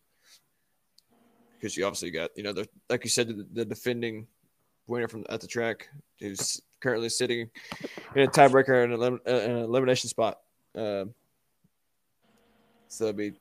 [1.56, 4.26] Because you obviously got, you know, the like you said, the, the defending
[4.86, 5.88] winner from at the track
[6.20, 7.50] who's currently sitting
[8.14, 10.38] in a tiebreaker and an, uh, elimination spot.
[10.74, 11.06] Uh,
[12.88, 13.32] so it'll be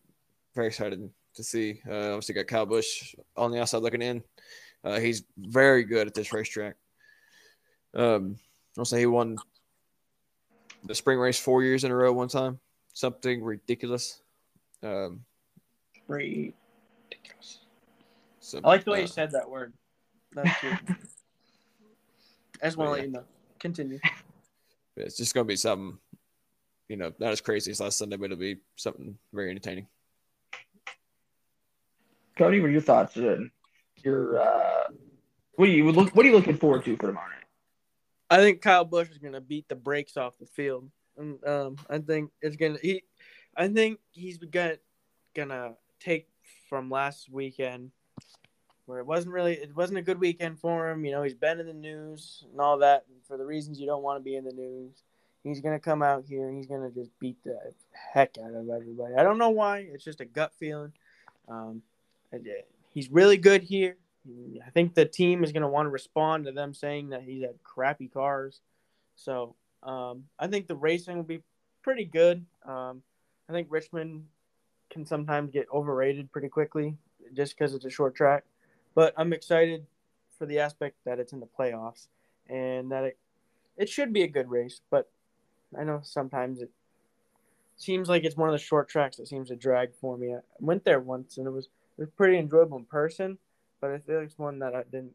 [0.56, 1.82] very excited to see.
[1.88, 4.23] Uh, obviously, got Kyle Busch on the outside looking in.
[4.84, 6.75] Uh, he's very good at this racetrack.
[7.93, 8.38] Um,
[8.78, 9.38] I'll say he won
[10.84, 12.60] the spring race four years in a row one time,
[12.93, 14.21] something ridiculous.
[14.84, 15.21] Um,
[16.08, 16.54] Ridiculous.
[18.45, 19.73] So, I like the way uh, you said that word.
[20.34, 20.73] That's cute.
[22.62, 23.23] I just want to let you know.
[23.60, 23.99] Continue.
[24.95, 25.97] It's just going to be something,
[26.88, 29.88] you know, not as crazy as last Sunday, but it'll be something very entertaining.
[32.38, 33.17] Cody, what are your thoughts?
[33.17, 33.39] Uh,
[34.03, 34.91] your uh,
[35.55, 36.15] what are you look?
[36.15, 37.45] What are you looking forward to for tomorrow night?
[38.29, 41.97] I think Kyle Busch is gonna beat the brakes off the field, and um, I
[41.97, 43.03] think it's gonna he,
[43.58, 44.77] I think he's gonna
[45.34, 46.27] gonna take
[46.69, 47.91] from last weekend,
[48.86, 51.06] where it wasn't really it wasn't a good weekend for him.
[51.06, 53.86] You know, he's been in the news and all that and for the reasons you
[53.86, 55.04] don't want to be in the news.
[55.43, 57.60] He's gonna come out here and he's gonna just beat the
[57.91, 59.15] heck out of everybody.
[59.15, 59.80] I don't know why.
[59.91, 60.93] It's just a gut feeling.
[61.48, 61.82] Um,
[62.91, 63.98] he's really good here.
[64.65, 67.62] I think the team is to want to respond to them saying that he's had
[67.63, 68.62] crappy cars.
[69.15, 71.43] So um, I think the racing will be
[71.84, 72.43] pretty good.
[72.65, 73.04] Um,
[73.48, 74.26] I think Richmond
[74.89, 76.98] can sometimes get overrated pretty quickly
[77.34, 78.43] just because it's a short track.
[78.95, 79.86] But I'm excited
[80.38, 82.08] for the aspect that it's in the playoffs
[82.49, 83.17] and that it
[83.77, 84.81] it should be a good race.
[84.89, 85.10] But
[85.77, 86.71] I know sometimes it
[87.75, 90.34] seems like it's one of the short tracks that seems to drag for me.
[90.34, 91.65] I went there once and it was
[91.97, 93.38] it was pretty enjoyable in person,
[93.81, 95.13] but I feel like it's one that I didn't.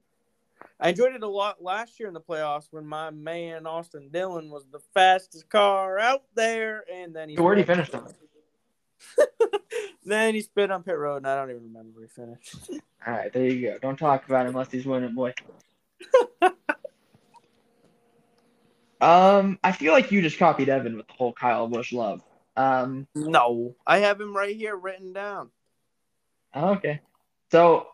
[0.79, 4.51] I enjoyed it a lot last year in the playoffs when my man Austin Dillon
[4.51, 7.37] was the fastest car out there, and then he.
[7.37, 8.13] So where did he finish on?
[10.11, 12.57] then he spit on pit road, and I don't even remember where he finished.
[13.07, 13.79] All right, there you go.
[13.79, 15.33] Don't talk about him unless he's winning, boy.
[19.01, 22.23] um, I feel like you just copied Evan with the whole Kyle Busch love.
[22.57, 25.51] Um, no, I have him right here written down.
[26.55, 27.01] okay.
[27.51, 27.89] So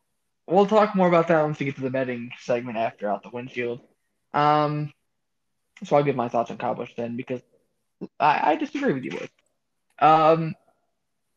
[0.46, 3.30] we'll talk more about that once we get to the betting segment after out the
[3.30, 3.80] windshield.
[4.34, 4.92] Um,
[5.84, 7.40] so I'll give my thoughts on Kyle Busch then because
[8.18, 9.28] I, I disagree with you boys.
[9.98, 10.54] Um,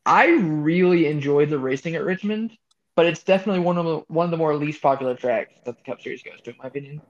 [0.10, 2.58] I really enjoyed the racing at Richmond,
[2.96, 5.84] but it's definitely one of the one of the more least popular tracks that the
[5.84, 7.02] Cup Series goes to, in my opinion.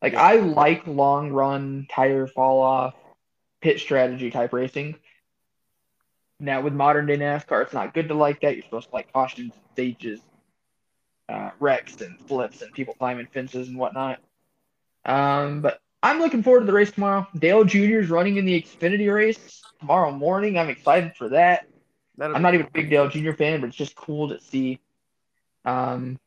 [0.00, 0.22] Like Yeah.
[0.22, 2.94] I like long run, tire fall off,
[3.60, 4.94] pit strategy type racing.
[6.38, 8.54] Now with modern day NASCAR, it's not good to like that.
[8.54, 10.20] You're supposed to like cautions, stages,
[11.28, 14.20] uh, wrecks, and flips, and people climbing fences and whatnot.
[15.04, 17.26] Um, but I'm looking forward to the race tomorrow.
[17.36, 17.98] Dale Jr.
[17.98, 20.56] is running in the Xfinity race tomorrow morning.
[20.56, 21.66] I'm excited for that.
[22.16, 23.32] That'll I'm not even a big Dale Jr.
[23.32, 24.80] fan, but it's just cool to see.
[25.64, 26.18] Um,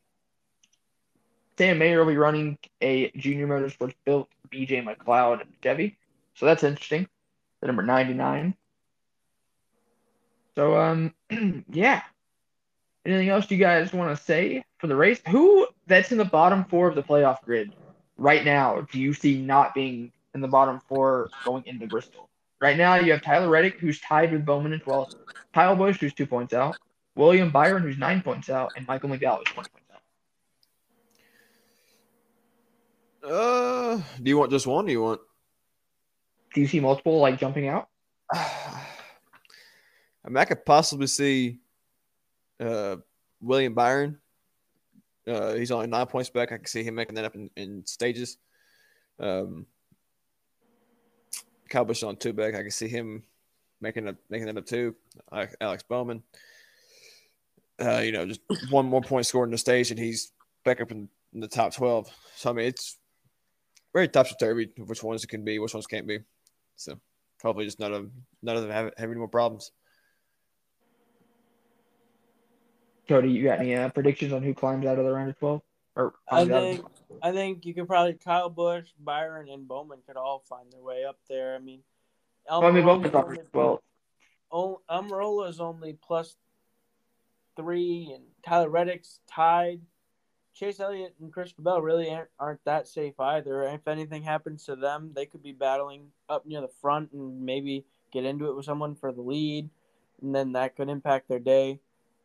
[1.57, 5.97] Sam Mayer will be running a Junior Motorsports built BJ McLeod and Chevy,
[6.35, 7.07] so that's interesting.
[7.61, 8.55] The number 99.
[10.55, 11.13] So um,
[11.69, 12.01] yeah.
[13.05, 15.21] Anything else you guys want to say for the race?
[15.29, 17.73] Who that's in the bottom four of the playoff grid
[18.17, 18.81] right now?
[18.91, 22.29] Do you see not being in the bottom four going into Bristol?
[22.59, 25.13] Right now, you have Tyler Reddick, who's tied with Bowman in 12th.
[25.53, 26.75] Kyle Busch, who's two points out,
[27.15, 29.87] William Byron, who's nine points out, and Michael McDowell, who's 20 points
[33.23, 33.31] out.
[33.31, 34.85] Uh, do you want just one?
[34.85, 35.21] Do you want?
[36.53, 37.89] Do you see multiple like jumping out?
[38.33, 41.59] I mean, I could possibly see
[42.59, 42.97] uh,
[43.41, 44.17] William Byron.
[45.27, 46.51] Uh, he's only nine points back.
[46.51, 48.37] I can see him making that up in, in stages.
[49.19, 49.65] Um,
[51.69, 52.55] Kyle on two back.
[52.55, 53.23] I can see him
[53.81, 54.95] making up making that up too.
[55.61, 56.23] Alex- Bowman.
[57.79, 60.31] Uh, you know, just one more point scored in the stage, and he's
[60.65, 62.09] back up in, in the top twelve.
[62.35, 62.97] So I mean, it's
[63.93, 66.19] very topsy turvy of which ones it can be, which ones can't be.
[66.75, 66.99] So
[67.39, 68.09] probably just none of
[68.41, 69.71] none of them have, have any more problems.
[73.07, 75.61] Cody, you got any uh, predictions on who climbs out of the round of twelve?
[75.97, 76.85] Or I think
[77.23, 81.03] I think you could probably Kyle Busch, Byron, and Bowman could all find their way
[81.03, 81.55] up there.
[81.55, 81.79] I mean,
[82.47, 83.79] Well, I mean, Bowman's on is twelve.
[84.51, 86.35] only, Almirola is only plus
[87.55, 89.81] three, and Tyler Reddick's tied.
[90.53, 93.63] Chase Elliott and Christopher Bell really aren't, aren't that safe either.
[93.63, 97.85] If anything happens to them, they could be battling up near the front and maybe
[98.11, 99.69] get into it with someone for the lead,
[100.21, 101.79] and then that could impact their day.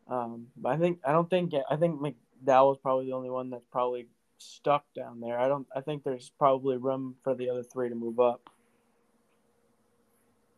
[0.08, 2.00] Um, but I think I don't think I think
[2.44, 5.38] McDowell's probably the only one that's probably stuck down there.
[5.38, 5.66] I don't.
[5.74, 8.50] I think there's probably room for the other three to move up.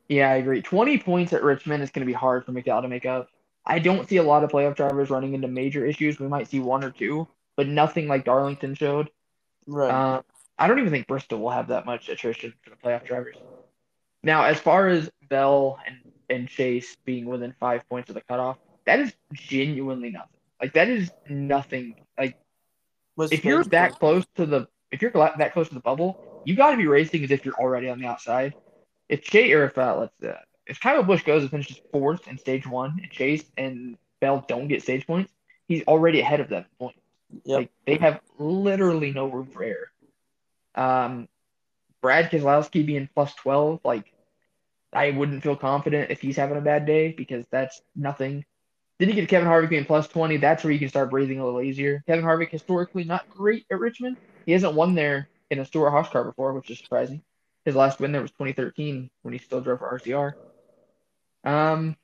[0.09, 0.61] Yeah, I agree.
[0.61, 3.31] 20 points at Richmond is going to be hard for McDowell to make up.
[3.65, 6.21] I don't see a lot of playoff drivers running into major issues.
[6.21, 9.11] We might see one or two, but nothing like Darlington showed.
[9.67, 9.91] Right.
[9.91, 10.23] Uh,
[10.59, 13.37] I don't even think Bristol will have that much attrition for the playoff drivers.
[14.23, 15.97] Now, as far as Bell and,
[16.29, 20.34] and Chase being within five points of the cutoff, that is genuinely nothing.
[20.65, 21.95] Like that is nothing.
[22.19, 22.39] Like
[23.19, 26.71] if you're that close to the if you're that close to the bubble, you got
[26.71, 28.55] to be racing as if you're already on the outside.
[29.11, 32.39] If Chase or if uh, let's uh, if Kyle Busch goes and finishes fourth in
[32.39, 35.31] stage one, and Chase and Bell don't get stage points,
[35.69, 37.01] he's already ahead of them in points.
[37.45, 37.59] Yep.
[37.59, 39.91] Like they have literally no room for error.
[40.75, 41.29] Um,
[42.01, 44.15] Brad Keselowski being plus twelve, like
[44.95, 48.47] I wouldn't feel confident if he's having a bad day because that's nothing.
[48.99, 50.37] Then you get Kevin Harvick being plus twenty.
[50.37, 52.03] That's where you can start breathing a little easier.
[52.07, 54.17] Kevin Harvick historically not great at Richmond.
[54.47, 57.23] He hasn't won there in a Stewart Haas car before, which is surprising.
[57.65, 60.35] His last win there was 2013 when he still drove for RCR.
[61.45, 61.97] Um,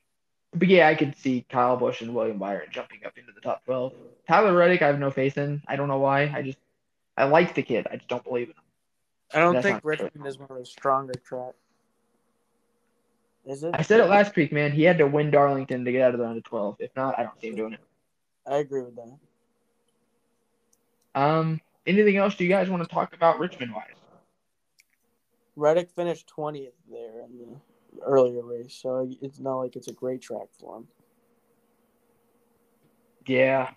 [0.55, 3.65] but yeah, I could see Kyle Busch and William Byron jumping up into the top
[3.67, 3.93] 12.
[4.27, 5.63] Tyler Reddick, I have no faith in.
[5.69, 6.33] I don't know why.
[6.35, 6.59] I just
[7.17, 7.87] I like the kid.
[7.91, 8.63] I just don't believe in him.
[9.35, 9.91] I don't That's think true.
[9.91, 11.55] Richmond is one of the stronger track.
[13.47, 13.75] Is it?
[13.75, 14.73] I said it last week, man.
[14.73, 16.77] He had to win Darlington to get out of the round of 12.
[16.79, 17.81] If not, I don't see him doing it.
[18.47, 19.19] I agree with that.
[21.15, 23.87] Um, anything else do you guys want to talk about Richmond wise?
[25.57, 30.23] Reddick finished 20th there in the earlier race, so it's not like it's a great
[30.23, 30.89] track for him.
[33.27, 33.71] Yeah.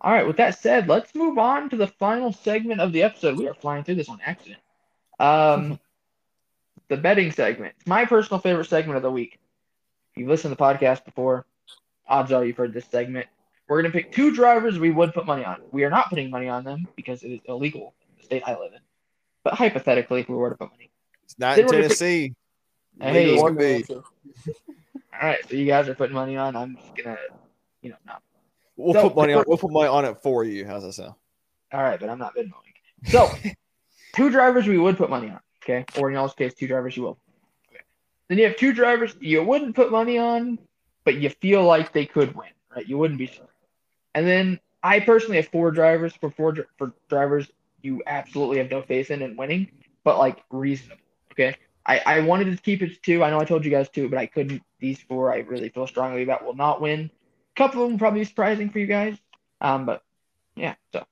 [0.00, 3.36] All right, with that said, let's move on to the final segment of the episode.
[3.36, 4.60] We are flying through this on accident.
[5.20, 5.78] Um,
[6.88, 7.74] the betting segment.
[7.78, 9.38] It's my personal favorite segment of the week.
[10.12, 11.46] If you've listened to the podcast before,
[12.08, 13.26] odds are you've heard this segment.
[13.68, 15.60] We're going to pick two drivers we would put money on.
[15.70, 18.58] We are not putting money on them because it is illegal in the state I
[18.58, 18.80] live in.
[19.44, 20.90] But hypothetically, if we were to put money.
[21.22, 22.34] It's not in we're pick- Tennessee.
[23.00, 23.84] Hey, Legal be.
[25.22, 26.56] All right, so you guys are putting money on.
[26.56, 27.22] I'm just going to,
[27.82, 28.22] you know, not.
[28.76, 29.44] We'll So, put money on.
[29.46, 30.66] We'll put money on it for you.
[30.66, 31.14] How's that sound?
[31.72, 32.52] All right, but I'm not Venmoing.
[33.06, 33.30] So,
[34.14, 35.84] two drivers we would put money on, okay?
[35.98, 37.18] Or in y'all's case, two drivers you will.
[37.70, 37.82] Okay.
[38.28, 40.58] Then you have two drivers you wouldn't put money on,
[41.04, 42.86] but you feel like they could win, right?
[42.86, 43.48] You wouldn't be sure.
[44.14, 47.50] And then I personally have four drivers for four for drivers
[47.82, 49.70] you absolutely have no faith in and winning,
[50.04, 51.00] but like reasonable,
[51.32, 51.56] okay?
[51.86, 53.24] I, I wanted to keep it to two.
[53.24, 54.62] I know I told you guys two, but I couldn't.
[54.78, 57.10] These four I really feel strongly about will not win.
[57.54, 59.16] A couple of them probably surprising for you guys,
[59.60, 60.02] um, but
[60.56, 60.74] yeah.
[60.92, 61.04] So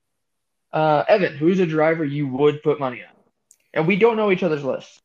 [0.72, 3.14] uh, Evan, who's a driver you would put money on?
[3.74, 5.00] And we don't know each other's lists.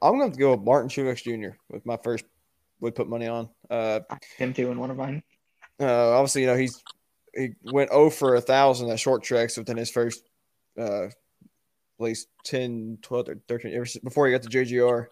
[0.00, 1.56] I'm going to go with Martin Truex Jr.
[1.70, 2.24] with my first.
[2.80, 3.48] Would put money on.
[3.70, 4.00] Uh,
[4.38, 5.22] Him too in one of mine.
[5.80, 6.82] uh, obviously, you know he's
[7.32, 10.28] he went 0 for a thousand at short tracks within his first
[10.76, 11.12] uh, at
[12.00, 15.06] least 10, 12, or 13 ever since- before he got to JGR.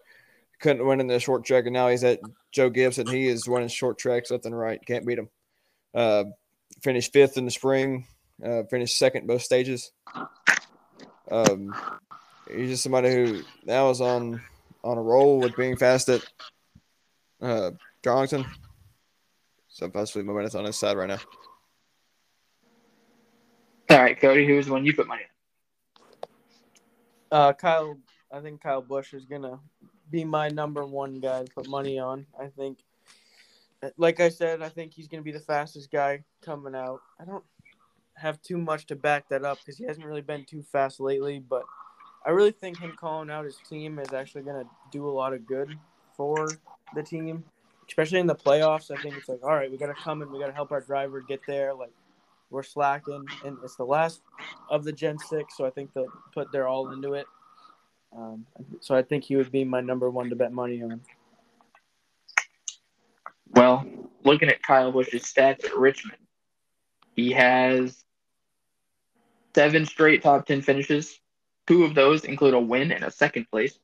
[0.59, 2.19] Couldn't win in the short track, and now he's at
[2.51, 3.07] Joe Gibson.
[3.07, 4.85] He is winning short tracks left and right.
[4.85, 5.29] Can't beat him.
[5.95, 6.25] Uh,
[6.83, 8.05] finished fifth in the spring.
[8.43, 9.91] Uh, finished second both stages.
[11.29, 11.75] Um,
[12.51, 14.41] he's just somebody who now is on
[14.83, 16.25] on a roll with being fast at
[17.41, 17.71] uh,
[18.01, 18.45] Darlington.
[19.67, 21.19] So possibly my minutes on his side right now.
[23.89, 25.23] All right, Cody, who's the one you put money
[27.31, 27.39] on?
[27.39, 27.97] Uh, Kyle,
[28.31, 29.59] I think Kyle Busch is gonna
[30.09, 32.25] be my number one guy to put money on.
[32.39, 32.79] I think,
[33.97, 37.01] like I said, I think he's gonna be the fastest guy coming out.
[37.19, 37.43] I don't.
[38.21, 41.39] Have too much to back that up because he hasn't really been too fast lately.
[41.39, 41.63] But
[42.25, 45.33] I really think him calling out his team is actually going to do a lot
[45.33, 45.77] of good
[46.15, 46.47] for
[46.95, 47.43] the team,
[47.87, 48.91] especially in the playoffs.
[48.95, 50.71] I think it's like, all right, we got to come and we got to help
[50.71, 51.73] our driver get there.
[51.73, 51.91] Like
[52.49, 54.21] we're slacking, and it's the last
[54.69, 57.25] of the Gen Six, so I think they'll put their all into it.
[58.15, 58.45] Um,
[58.81, 61.01] so I think he would be my number one to bet money on.
[63.53, 63.85] Well,
[64.23, 66.17] looking at Kyle Busch's stats at Richmond,
[67.15, 68.03] he has
[69.55, 71.19] seven straight top 10 finishes.
[71.67, 73.77] Two of those include a win and a second place.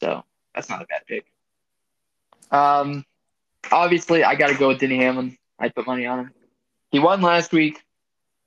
[0.00, 0.24] So
[0.54, 1.26] that's not a bad pick.
[2.50, 3.04] Um,
[3.70, 5.36] obviously, I got to go with Denny Hamlin.
[5.58, 6.30] I put money on him.
[6.90, 7.82] He won last week.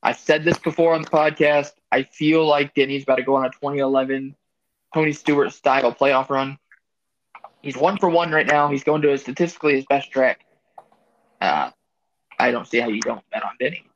[0.04, 1.72] I've said this before on the podcast.
[1.92, 4.36] I feel like Denny's about to go on a 2011
[4.94, 6.60] Tony Stewart style playoff run.
[7.62, 8.70] He's one for one right now.
[8.70, 10.46] He's going to a statistically his best track.
[11.42, 11.72] Uh,
[12.38, 13.88] I don't see how you don't bet on Denny.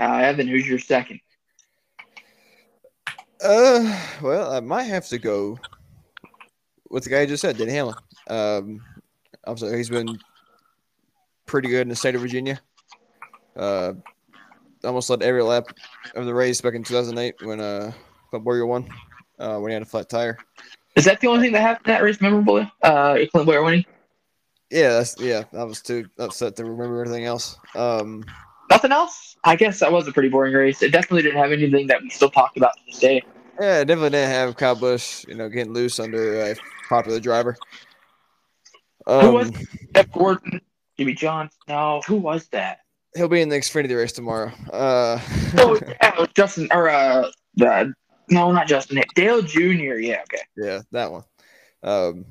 [0.00, 1.20] Uh, Evan, who's your second?
[3.44, 5.58] Uh, well, I might have to go
[6.88, 7.96] with the guy I just said, Denny Hamlin.
[8.28, 8.82] Um,
[9.46, 10.18] obviously, he's been
[11.44, 12.60] pretty good in the state of Virginia.
[13.54, 13.92] Uh,
[14.84, 15.66] almost led every lap
[16.14, 17.92] of the race back in 2008 when uh
[18.30, 18.88] Clint Bowyer won
[19.38, 20.38] uh, when he had a flat tire.
[20.96, 22.66] Is that the only thing that happened that race memorable?
[22.82, 23.84] Uh, Clint Bowyer winning?
[24.70, 25.44] Yeah, that's yeah.
[25.52, 27.58] I was too upset to remember everything else.
[27.74, 28.24] Um,
[28.70, 29.36] Nothing else?
[29.44, 30.82] I guess that was a pretty boring race.
[30.82, 33.22] It definitely didn't have anything that we still talked about to this day.
[33.60, 36.54] Yeah, it definitely didn't have Kyle Busch, you know, getting loose under a
[36.88, 37.56] popular driver.
[39.06, 39.54] Um, who was um,
[39.94, 40.60] Jeff Gordon?
[40.98, 41.58] Jimmie Johnson?
[41.68, 42.80] No, who was that?
[43.16, 44.52] He'll be in the Xfinity race tomorrow.
[44.72, 45.18] Uh,
[45.58, 47.28] oh yeah, Justin or uh,
[47.60, 47.84] uh,
[48.28, 49.02] no, not Justin.
[49.14, 49.96] Dale Jr.
[49.98, 50.42] Yeah, okay.
[50.56, 51.24] Yeah, that one.
[51.82, 52.26] Um,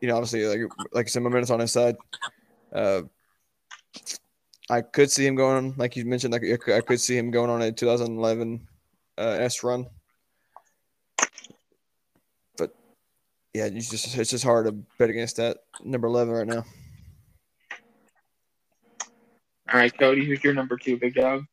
[0.00, 1.96] you know, obviously, like like I said, momentum's on his side.
[2.72, 3.02] Uh,
[4.70, 7.62] I could see him going, like you mentioned, like I could see him going on
[7.62, 8.66] a 2011
[9.16, 9.86] uh, S run.
[12.56, 12.74] But
[13.54, 16.64] yeah, it's just it's just hard to bet against that number 11 right now.
[19.72, 21.44] All right, Cody, who's your number two, big dog?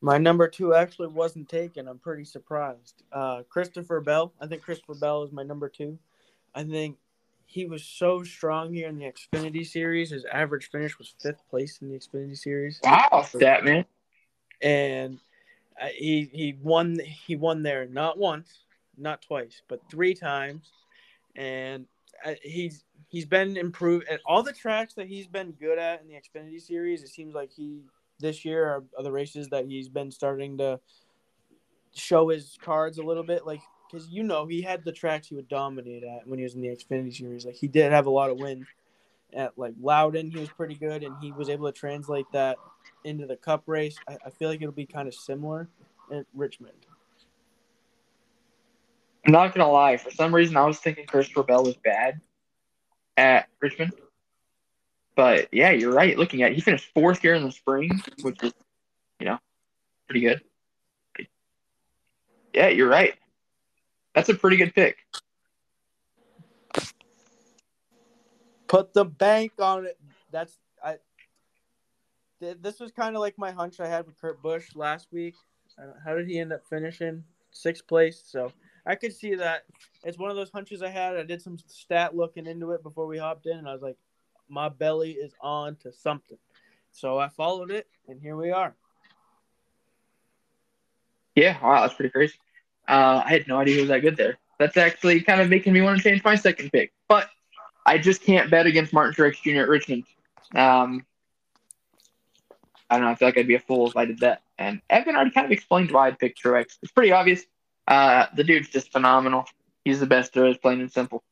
[0.00, 1.88] My number two actually wasn't taken.
[1.88, 3.02] I'm pretty surprised.
[3.10, 4.32] Uh, Christopher Bell.
[4.40, 5.98] I think Christopher Bell is my number two.
[6.54, 6.98] I think
[7.48, 10.10] he was so strong here in the Xfinity Series.
[10.10, 12.78] His average finish was fifth place in the Xfinity Series.
[12.84, 13.86] Wow, that man!
[14.60, 15.18] And
[15.80, 18.64] uh, he he won he won there not once,
[18.98, 20.70] not twice, but three times,
[21.36, 21.86] and
[22.22, 26.08] uh, he's he's been improved at all the tracks that he's been good at in
[26.08, 27.02] the Xfinity Series.
[27.02, 27.80] It seems like he
[28.20, 30.78] this year are, are the races that he's been starting to
[31.94, 33.46] show his cards a little bit.
[33.46, 36.54] Like because you know he had the tracks he would dominate at when he was
[36.54, 37.46] in the Xfinity series.
[37.46, 38.66] Like he did have a lot of wins
[39.32, 40.30] at like Loudon.
[40.30, 42.58] He was pretty good, and he was able to translate that
[43.04, 43.96] into the Cup race.
[44.08, 45.68] I, I feel like it'll be kind of similar
[46.12, 46.74] at Richmond.
[49.26, 49.96] I'm not gonna lie.
[49.96, 52.20] For some reason, I was thinking Christopher Bell was bad
[53.16, 53.92] at Richmond.
[55.16, 56.16] But yeah, you're right.
[56.16, 57.90] Looking at it, he finished fourth here in the spring,
[58.22, 58.52] which is,
[59.18, 59.38] you know,
[60.06, 60.40] pretty good.
[62.54, 63.14] Yeah, you're right.
[64.18, 64.96] That's a pretty good pick.
[68.66, 69.96] Put the bank on it.
[70.32, 70.96] That's I.
[72.40, 75.36] This was kind of like my hunch I had with Kurt Busch last week.
[75.80, 78.20] Uh, how did he end up finishing sixth place?
[78.26, 78.50] So
[78.84, 79.66] I could see that.
[80.02, 81.16] It's one of those hunches I had.
[81.16, 83.98] I did some stat looking into it before we hopped in, and I was like,
[84.48, 86.38] my belly is on to something.
[86.90, 88.74] So I followed it, and here we are.
[91.36, 92.34] Yeah, wow, that's pretty crazy.
[92.88, 94.38] Uh, I had no idea he was that good there.
[94.58, 96.92] That's actually kind of making me want to change my second pick.
[97.06, 97.28] But
[97.86, 99.62] I just can't bet against Martin Truex Jr.
[99.62, 100.04] at Richmond.
[100.54, 101.04] Um,
[102.90, 103.10] I don't know.
[103.10, 104.42] I feel like I'd be a fool if I did that.
[104.58, 106.78] And Evan already kind of explained why I picked Truex.
[106.82, 107.44] It's pretty obvious.
[107.86, 109.46] Uh, the dude's just phenomenal.
[109.84, 111.22] He's the best there is, plain and simple.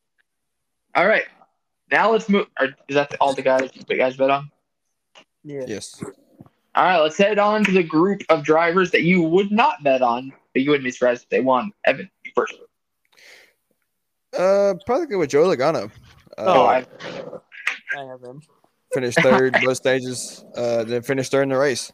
[0.94, 1.24] All right.
[1.90, 2.46] Now let's move.
[2.60, 4.50] Or is that all the guys the guys bet on?
[5.44, 5.64] Yeah.
[5.66, 6.02] Yes.
[6.74, 6.98] All right.
[6.98, 10.62] Let's head on to the group of drivers that you would not bet on but
[10.62, 11.70] you wouldn't be surprised if they won.
[11.84, 12.54] Evan, you first.
[14.32, 15.90] Uh, probably go with Joey Logano.
[16.38, 16.86] Uh, oh, I,
[17.94, 18.40] I have him.
[18.94, 20.46] Finished third both stages.
[20.56, 21.92] Uh, then finished third in the race.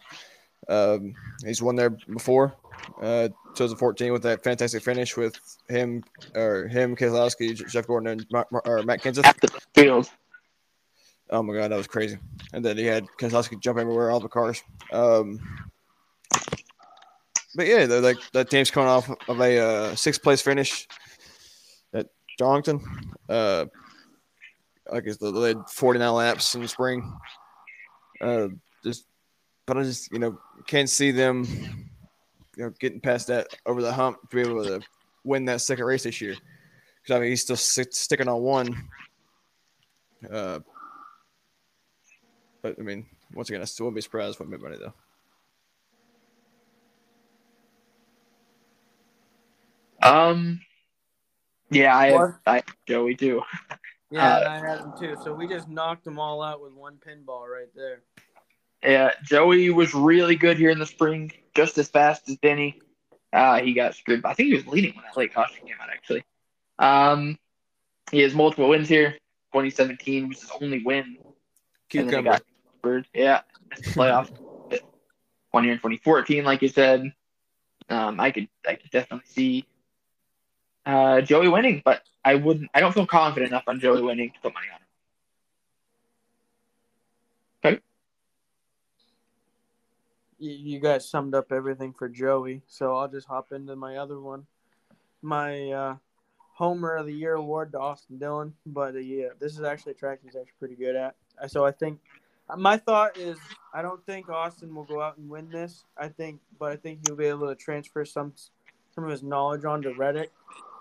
[0.69, 1.13] Um,
[1.45, 2.55] he's won there before.
[3.03, 5.37] Uh, 2014 with that fantastic finish with
[5.69, 6.05] him
[6.37, 9.25] or him, Keselowski, Jeff Gordon, and Mark, or Matt Kenseth.
[9.25, 10.09] At the field.
[11.31, 12.17] Oh my god, that was crazy!
[12.53, 14.63] And then he had Keselowski jump everywhere, all the cars.
[14.93, 15.41] Um,
[17.55, 20.87] but yeah, like that team's coming off of a uh, sixth place finish
[21.93, 22.07] at
[22.39, 22.81] Darlington.
[23.29, 23.67] Uh,
[24.93, 27.13] I guess they led 49 laps in the spring.
[28.21, 28.49] Uh,
[28.85, 29.07] just,
[29.67, 31.45] but I just you know can't see them,
[32.57, 34.81] you know, getting past that over the hump to be able to
[35.25, 36.37] win that second race this year.
[37.03, 38.89] Because I mean, he's still sticking on one.
[40.31, 40.61] Uh,
[42.63, 44.95] but I mean, once again, I still wouldn't be surprised if I made money though.
[50.03, 50.61] Um,
[51.71, 53.43] yeah, I have, I Joey too.
[54.11, 55.17] Yeah, Uh, I had them too.
[55.17, 58.03] So we just knocked them all out with one pinball right there.
[58.83, 62.79] Yeah, Joey was really good here in the spring, just as fast as Denny.
[63.33, 64.23] Uh, he got screwed.
[64.27, 66.25] I think he was leading when that late caution came out, actually.
[66.79, 67.39] Um,
[68.11, 69.13] he has multiple wins here.
[69.53, 71.17] 2017 was his only win.
[71.95, 72.41] And then he Cucumber.
[72.85, 73.07] got.
[73.15, 73.41] Yeah,
[73.71, 74.31] missed the playoffs.
[75.53, 77.11] One year in 2014, like you said.
[77.89, 79.67] Um, I could, I could definitely see
[80.87, 82.71] uh, Joey winning, but I wouldn't.
[82.75, 84.83] I don't feel confident enough on Joey winning to put money on him.
[90.43, 94.19] You, you guys summed up everything for Joey, so I'll just hop into my other
[94.19, 94.45] one.
[95.23, 95.97] My uh,
[96.55, 99.95] Homer of the Year award to Austin Dillon, but uh, yeah, this is actually a
[99.95, 101.15] track he's actually pretty good at.
[101.41, 102.01] Uh, So I think
[102.57, 103.39] my thought is
[103.73, 105.85] I don't think Austin will go out and win this.
[105.97, 108.33] I think, but I think he'll be able to transfer some
[108.95, 110.33] some of his knowledge onto Reddick.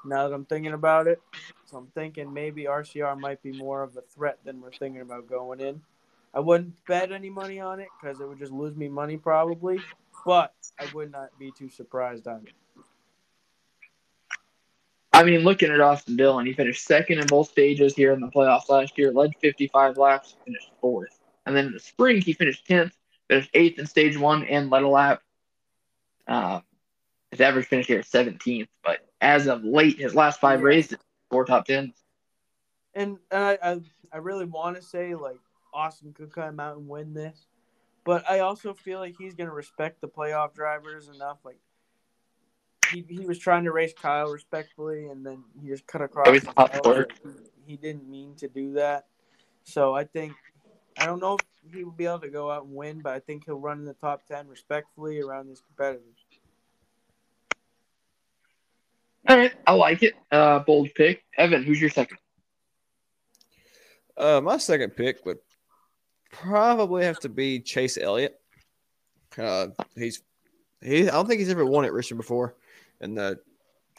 [0.04, 1.22] Now that I'm thinking about it,
[1.66, 5.28] so I'm thinking maybe RCR might be more of a threat than we're thinking about
[5.28, 5.82] going in.
[6.34, 9.80] I wouldn't bet any money on it because it would just lose me money probably,
[10.26, 12.84] but I would not be too surprised on it.
[15.14, 18.28] I mean, looking at Austin Dillon, he finished second in both stages here in the
[18.28, 21.20] playoffs last year, led 55 laps, finished fourth.
[21.46, 22.94] And then in the spring, he finished 10th,
[23.30, 25.22] finished eighth in stage one, and led a lap.
[26.28, 26.62] Uh,
[27.30, 30.98] his average finish here is 17th, but as of late, his last five races,
[31.30, 31.94] four top tens.
[32.94, 35.40] And, and I, I, I really want to say like
[35.74, 37.46] Austin could come out and win this,
[38.04, 41.38] but I also feel like he's gonna respect the playoff drivers enough.
[41.46, 41.60] Like
[42.92, 46.28] he, he was trying to race Kyle respectfully, and then he just cut across.
[46.44, 46.82] Top nose.
[46.84, 46.96] four.
[46.96, 49.06] Like, he, he didn't mean to do that,
[49.64, 50.34] so I think
[50.98, 53.20] I don't know if he will be able to go out and win, but I
[53.20, 56.21] think he'll run in the top ten respectfully around his competitors.
[59.28, 60.14] All right, I like it.
[60.32, 61.24] Uh, bold pick.
[61.38, 62.18] Evan, who's your second?
[64.18, 65.38] Uh, my second pick would
[66.32, 68.40] probably have to be Chase Elliott.
[69.38, 70.22] Uh, he's
[70.82, 71.08] he.
[71.08, 72.56] I don't think he's ever won at Richmond before
[73.00, 73.40] in the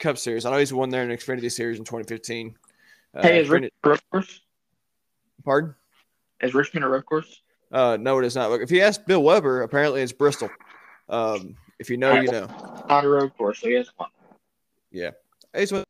[0.00, 0.44] Cup Series.
[0.44, 2.56] I know he's won there in the Xfinity Series in 2015.
[3.14, 4.40] Uh, hey, is Richmond a road course?
[5.44, 5.74] pardon?
[6.40, 7.42] Is Richmond a road course?
[7.70, 8.50] Uh, no, it is not.
[8.50, 10.50] Look, if you ask Bill Weber, apparently it's Bristol.
[11.08, 12.46] Um, if you know, you know.
[12.88, 14.08] Not a road course, so he hasn't won.
[14.92, 15.10] Yeah,
[15.54, 15.84] won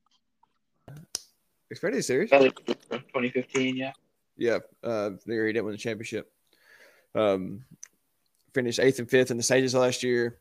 [1.72, 2.30] Xfinity Series.
[2.30, 3.92] 2015, yeah.
[4.36, 6.30] Yeah, uh, the year he didn't win the championship.
[7.14, 7.64] Um,
[8.54, 10.38] finished eighth and fifth in the stages last year.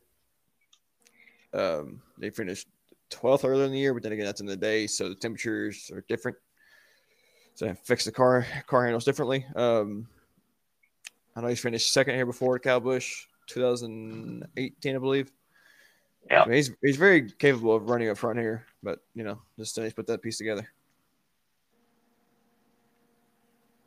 [1.54, 2.68] Um, they finished
[3.10, 5.92] twelfth earlier in the year, but then again, that's in the day, so the temperatures
[5.94, 6.38] are different.
[7.56, 9.46] So they fix the car car handles differently.
[9.56, 10.08] Um,
[11.36, 15.32] I know he's finished second here before Kyle Busch, 2018, I believe.
[16.30, 16.44] Yeah.
[16.44, 19.78] I mean, he's he's very capable of running up front here, but you know, just
[19.78, 20.68] he's put that piece together.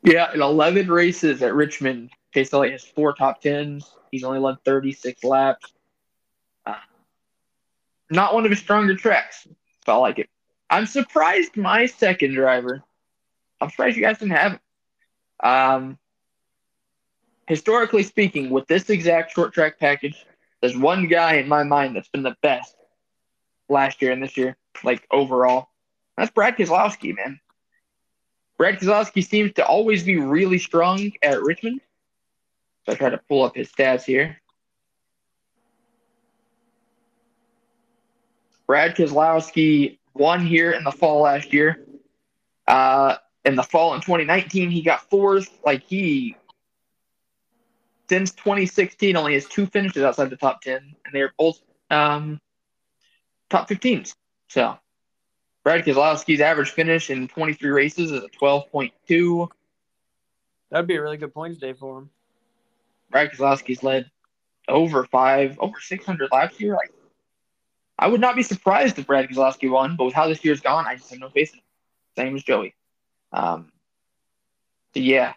[0.03, 3.91] Yeah, in 11 races at Richmond, Chase Elliott has four top tens.
[4.11, 5.73] He's only led 36 laps.
[6.63, 6.75] Uh,
[8.11, 9.47] not one of his stronger tracks,
[9.83, 10.29] so I like it.
[10.69, 12.83] I'm surprised my second driver.
[13.59, 14.59] I'm surprised you guys didn't have him.
[15.43, 15.97] Um,
[17.47, 20.23] historically speaking, with this exact short track package,
[20.61, 22.75] there's one guy in my mind that's been the best
[23.69, 25.69] last year and this year, like overall.
[26.17, 27.39] That's Brad Keselowski, man.
[28.57, 31.81] Brad Keselowski seems to always be really strong at Richmond.
[32.85, 34.37] So I try to pull up his stats here.
[38.67, 41.85] Brad Keselowski won here in the fall last year.
[42.67, 45.49] Uh, in the fall in 2019, he got fourth.
[45.63, 46.35] Like he,
[48.09, 52.39] since 2016, only has two finishes outside the top 10, and they're both um,
[53.49, 54.15] top 15s.
[54.47, 54.77] So
[55.63, 59.47] Brad Keselowski's average finish in 23 races is a 12.2.
[60.69, 62.09] That'd be a really good points day for him.
[63.09, 64.09] Brad Keselowski's led
[64.67, 66.73] over five, over 600 laps here.
[66.73, 66.91] Like,
[67.97, 70.85] I would not be surprised if Brad Keselowski won, but with how this year's gone,
[70.85, 71.65] I just have no faith in him.
[72.17, 72.75] Same as Joey.
[73.31, 73.71] Um,
[74.93, 75.33] so yeah.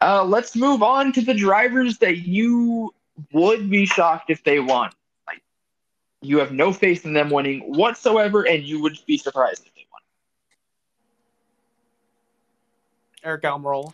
[0.00, 2.94] Uh, let's move on to the drivers that you
[3.32, 4.90] would be shocked if they won.
[5.26, 5.42] Like,
[6.22, 9.86] you have no faith in them winning whatsoever, and you would be surprised if they
[9.92, 10.00] won.
[13.24, 13.92] Eric Almirola.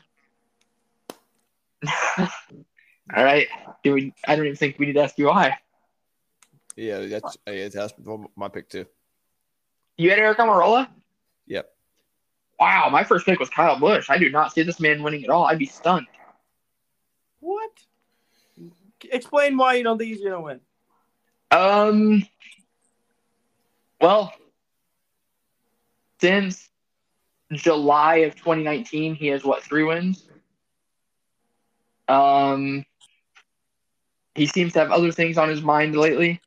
[3.14, 3.48] All right.
[3.82, 4.14] Do we?
[4.26, 5.58] I don't even think we need to ask you why.
[6.76, 7.94] Yeah, that's yeah, that's
[8.36, 8.86] my pick too.
[9.96, 10.88] You had Eric Almirola?
[12.58, 14.08] Wow, my first pick was Kyle Busch.
[14.08, 15.44] I do not see this man winning at all.
[15.44, 16.06] I'd be stunned.
[17.40, 17.70] What?
[19.10, 20.60] Explain why you don't think he's gonna win.
[21.50, 22.26] Um.
[24.00, 24.32] Well,
[26.20, 26.68] since
[27.52, 30.28] July of 2019, he has what three wins.
[32.08, 32.84] Um.
[34.34, 36.40] He seems to have other things on his mind lately.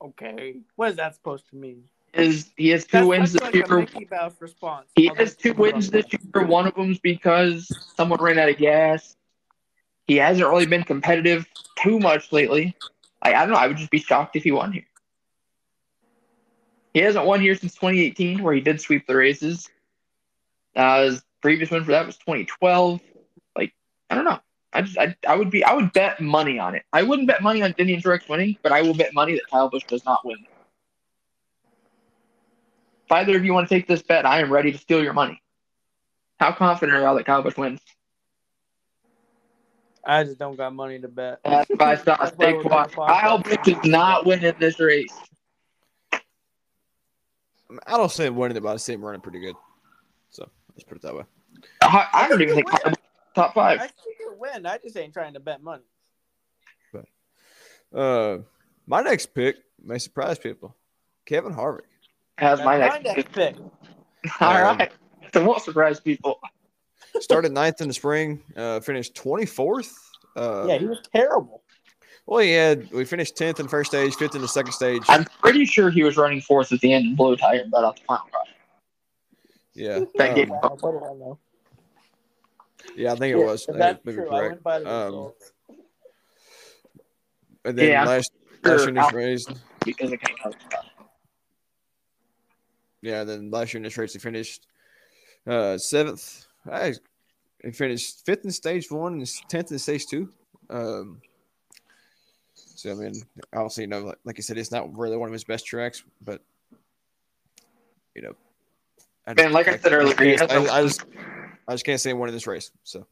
[0.00, 1.84] Okay, what is that supposed to mean?
[2.16, 3.86] Is he has two That's, wins this like year?
[4.94, 6.46] He I'll has two wins this year.
[6.46, 9.16] One of them's because someone ran out of gas.
[10.06, 11.46] He hasn't really been competitive
[11.82, 12.76] too much lately.
[13.22, 13.56] I, I don't know.
[13.56, 14.86] I would just be shocked if he won here.
[16.92, 19.68] He hasn't won here since 2018, where he did sweep the races.
[20.76, 23.00] Uh, his previous win for that was 2012.
[23.56, 23.74] Like,
[24.10, 24.38] I don't know.
[24.72, 26.84] I just, I, I would be, I would bet money on it.
[26.92, 29.48] I wouldn't bet money on Denny and Truex winning, but I will bet money that
[29.50, 30.36] Kyle Busch does not win.
[33.04, 35.12] If either of you want to take this bet, I am ready to steal your
[35.12, 35.40] money.
[36.40, 37.80] How confident are y'all that Kyle Busch wins?
[40.06, 41.40] I just don't got money to bet.
[41.44, 42.18] That's five stars.
[42.20, 42.62] That's Stay quiet.
[42.62, 43.20] doing a podcast.
[43.20, 45.12] Kyle Busch is not winning this race.
[47.86, 49.56] I don't say him winning it, but I see him running pretty good.
[50.30, 51.22] So let's put it that way.
[51.82, 52.98] I, I don't even think Kyle Busch is
[53.34, 53.80] top I five.
[53.80, 54.66] think he'll win.
[54.66, 55.84] I just ain't trying to bet money.
[57.94, 58.38] Uh,
[58.88, 60.74] my next pick may surprise people.
[61.26, 61.82] Kevin Harvick.
[62.38, 63.32] Has my That's next.
[63.32, 63.56] pick.
[64.40, 64.92] All right.
[65.32, 66.38] So won't surprise people.
[67.20, 68.42] Started ninth in the spring.
[68.56, 69.92] Uh, finished twenty fourth.
[70.36, 71.62] Uh, Yeah, he was terrible.
[72.26, 75.02] well, he had we finished tenth in the first stage, fifth in the second stage.
[75.08, 77.70] I'm pretty sure he was running fourth at the end and blew a tire and
[77.70, 78.40] got off the final car.
[79.74, 81.38] Yeah, That um, game- Wow, what do I know?
[82.96, 83.64] yeah, I think it was.
[83.68, 84.28] if I that's think true.
[84.28, 84.64] Correct.
[84.64, 85.32] went the Um.
[87.64, 88.30] And then Yeah, last
[88.64, 88.72] sure.
[88.72, 89.46] last year in this
[89.84, 90.86] Because I can't cover stuff.
[93.04, 94.66] Yeah, then last year in this race he finished
[95.46, 96.46] uh, seventh.
[96.70, 96.94] I,
[97.62, 100.32] he finished fifth in stage one and tenth in stage two.
[100.70, 101.20] Um,
[102.54, 103.12] so I mean,
[103.54, 106.02] obviously, you know, like, like I said, it's not really one of his best tracks,
[106.22, 106.40] but
[108.14, 108.34] you know,
[109.26, 111.04] I Man, like I said earlier, I, a- I just
[111.68, 112.70] I just can't see him in this race.
[112.84, 113.06] So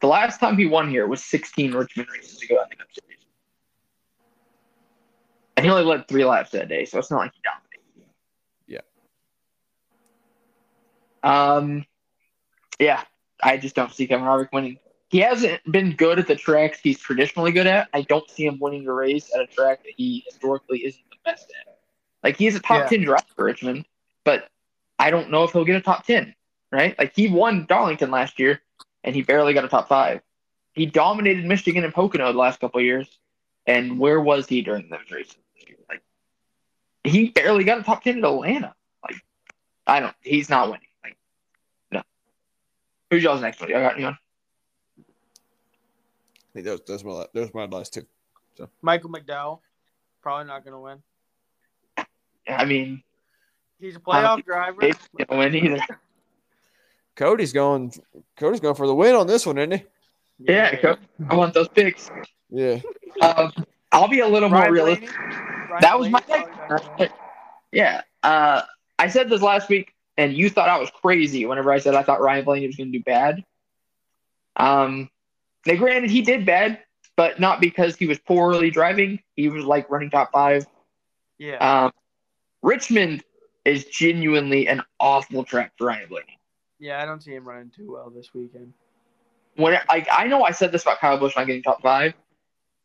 [0.00, 3.24] The last time he won here was 16 Richmond races ago in the Cup Series.
[5.56, 7.65] And he only led three laps that day, so it's not like he dominated.
[11.26, 11.84] Um,
[12.78, 13.02] yeah,
[13.42, 14.78] I just don't see Kevin Harvick winning.
[15.08, 17.88] He hasn't been good at the tracks he's traditionally good at.
[17.92, 21.16] I don't see him winning a race at a track that he historically isn't the
[21.24, 21.78] best at.
[22.22, 22.88] Like he's a top Yeah.
[22.88, 23.86] 10 driver for Richmond,
[24.24, 24.48] but
[24.98, 26.34] I don't know if he'll get a top 10,
[26.72, 26.98] right?
[26.98, 28.60] Like he won Darlington last year
[29.04, 30.22] and he barely got a top five.
[30.72, 33.18] He dominated Michigan and Pocono the last couple of years.
[33.66, 35.36] And where was he during those races?
[35.88, 36.02] Like
[37.04, 38.74] he barely got a top 10 at Atlanta.
[39.04, 39.16] Like
[39.86, 40.85] I don't he's not winning.
[43.10, 43.16] Like no.
[43.16, 43.70] Who's y'all's next one?
[43.70, 44.18] Y'all got anyone?
[44.98, 48.06] I think those those my la- those my last two.
[48.56, 49.60] So Michael McDowell,
[50.22, 51.02] probably not going to win.
[52.48, 53.02] I mean,
[53.80, 54.80] He's a playoff driver.
[54.80, 54.96] Gabe's
[55.28, 55.78] gonna win either.
[57.16, 57.92] Cody's going.
[58.36, 59.84] Cody's going for the win on this one, isn't he?
[60.38, 60.96] Yeah, Co-
[61.28, 62.10] I want those picks.
[62.50, 62.80] Yeah.
[63.20, 63.52] Um,
[63.92, 65.08] I'll be a little more Ryan realistic.
[65.10, 65.34] Blaney?
[65.70, 67.08] Ryan That was my Blaney's probably not gonna win.
[67.72, 68.00] Yeah.
[68.22, 68.62] Uh,
[68.98, 72.02] I said this last week, and you thought I was crazy whenever I said I
[72.02, 73.44] thought Ryan Blaney was going to do bad.
[74.56, 75.10] Um,
[75.66, 76.78] now, granted, he did bad,
[77.16, 79.20] but not because he was poorly driving.
[79.34, 80.66] He was like running top five.
[81.38, 81.56] Yeah.
[81.56, 81.92] Um,
[82.62, 83.22] Richmond
[83.64, 86.38] is genuinely an awful track for Ryan Blaney.
[86.78, 88.72] yeah, I don't see him running too well this weekend.
[89.56, 92.14] When like I know I said this about Kyle Busch not getting top five,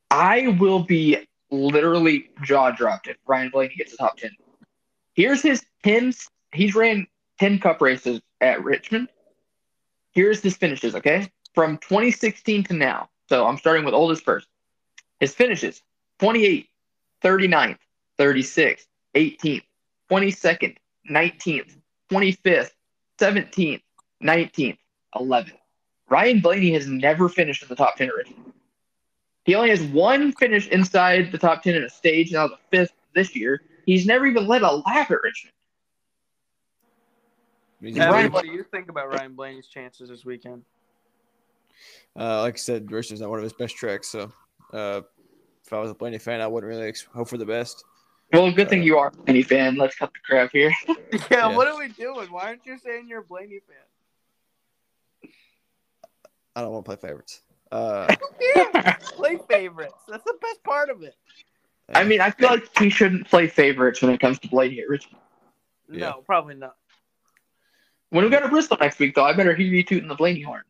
[0.10, 1.18] I will be
[1.52, 4.32] literally jaw dropped if Ryan Blaney gets the top ten.
[5.14, 6.14] Here's his ten.
[6.54, 7.08] He's ran
[7.42, 9.10] ten Cup races at Richmond.
[10.12, 10.94] Here's his finishes.
[10.94, 13.10] Okay, from 2016 to now.
[13.30, 14.48] So I'm starting with oldest first.
[15.20, 15.82] His finishes:
[16.20, 16.70] 28,
[17.24, 17.80] 39th,
[18.20, 18.86] 36th,
[19.16, 19.64] 18th,
[20.12, 20.76] 22nd,
[21.10, 21.76] 19th,
[22.12, 22.72] 25th,
[23.18, 23.82] 17th,
[24.24, 24.78] 19th,
[25.16, 25.58] 11th.
[26.10, 28.54] Ryan Blaney has never finished in the top 10 at Richmond.
[29.46, 32.94] He only has one finish inside the top 10 in a stage, now the fifth
[33.16, 33.64] this year.
[33.88, 35.56] He's never even led a lap at Richmond.
[37.84, 40.64] I Yeah, Ryan- what do you think about Ryan Blaney's chances this weekend?
[42.18, 44.10] Uh, like I said, Richmond's not one of his best tracks.
[44.10, 44.32] So,
[44.74, 45.02] uh,
[45.66, 47.84] if I was a Blaney fan, I wouldn't really hope for the best.
[48.34, 49.76] Well, good thing you are a Blaney fan.
[49.78, 50.72] Let's cut the crap here.
[50.88, 50.96] Yeah,
[51.32, 51.56] Yeah.
[51.56, 52.32] what are we doing?
[52.32, 55.30] Why aren't you saying you're a Blaney fan?
[56.56, 57.42] I don't want to play favorites.
[57.72, 58.14] Uh,
[59.16, 59.94] Play favorites.
[60.10, 61.16] That's the best part of it.
[61.94, 64.90] I mean, I feel like he shouldn't play favorites when it comes to Blaney at
[64.90, 65.22] Richmond.
[65.90, 66.10] Yeah.
[66.10, 66.76] No, probably not.
[68.12, 70.42] When we go to Bristol next week, though, I better hear you tooting the Blaney
[70.42, 70.64] horn.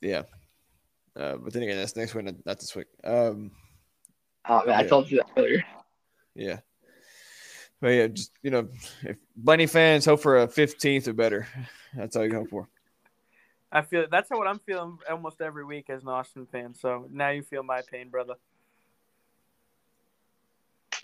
[0.00, 0.22] yeah.
[1.16, 2.86] Uh, but then again, that's next week, not- not this week.
[3.04, 3.50] Um,
[4.46, 4.88] Oh man, I Yeah.
[4.88, 5.62] told you that earlier.
[6.34, 6.60] yeah.
[7.80, 8.68] But yeah, just you know,
[9.02, 11.46] if Blaney fans hope for a 15th or better,
[11.94, 12.68] that's all you hope for.
[13.72, 16.74] I feel that's what I'm feeling almost every week as an Austin fan.
[16.74, 18.34] So now you feel my pain, brother.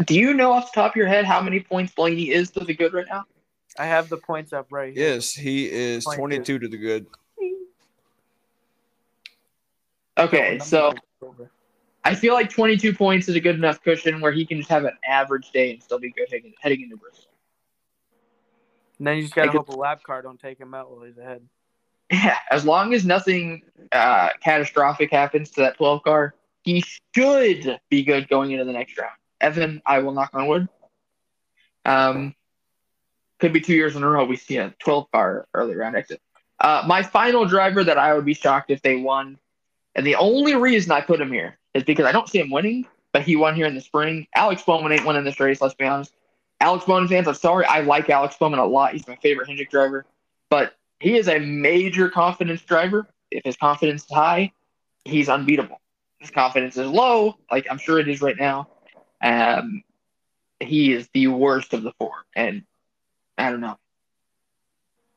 [0.04, 2.60] Do you know off the top of your head how many points Blaney is to
[2.64, 3.24] the good right now?
[3.78, 5.14] I have the points up right here.
[5.14, 6.18] Yes, he is 22.
[6.18, 7.06] 22 to the good.
[10.18, 10.94] Okay, so
[12.04, 14.84] I feel like 22 points is a good enough cushion where he can just have
[14.84, 17.30] an average day and still be good heading, heading into Bristol.
[18.98, 20.90] And then you just gotta I could- hope a lap car don't take him out
[20.90, 21.42] while he's ahead.
[22.10, 23.62] Yeah, as long as nothing
[23.92, 26.82] uh, catastrophic happens to that 12 car, he
[27.14, 29.12] should be good going into the next round.
[29.40, 30.68] Evan, I will knock on wood.
[31.84, 32.34] Um,
[33.38, 36.20] could be two years in a row we see a 12 car early round exit.
[36.58, 39.38] Uh, my final driver that I would be shocked if they won,
[39.94, 42.86] and the only reason I put him here is because I don't see him winning,
[43.12, 44.26] but he won here in the spring.
[44.34, 46.12] Alex Bowman ain't winning this race, let's be honest.
[46.60, 47.66] Alex Bowman fans, I'm sorry.
[47.66, 48.92] I like Alex Bowman a lot.
[48.92, 50.06] He's my favorite Hendrick driver,
[50.48, 53.06] but he is a major confidence driver.
[53.30, 54.52] If his confidence is high,
[55.04, 55.80] he's unbeatable.
[56.18, 58.68] His confidence is low, like I'm sure it is right now.
[59.22, 59.82] Um,
[60.60, 62.62] he is the worst of the four, and
[63.38, 63.78] I don't know.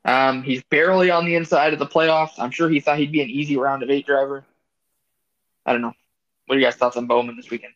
[0.04, 2.38] Um, he's barely on the inside of the playoffs.
[2.38, 4.44] I'm sure he thought he'd be an easy round of eight driver.
[5.66, 5.92] I don't know.
[6.46, 7.74] What are you guys' thoughts on Bowman this weekend?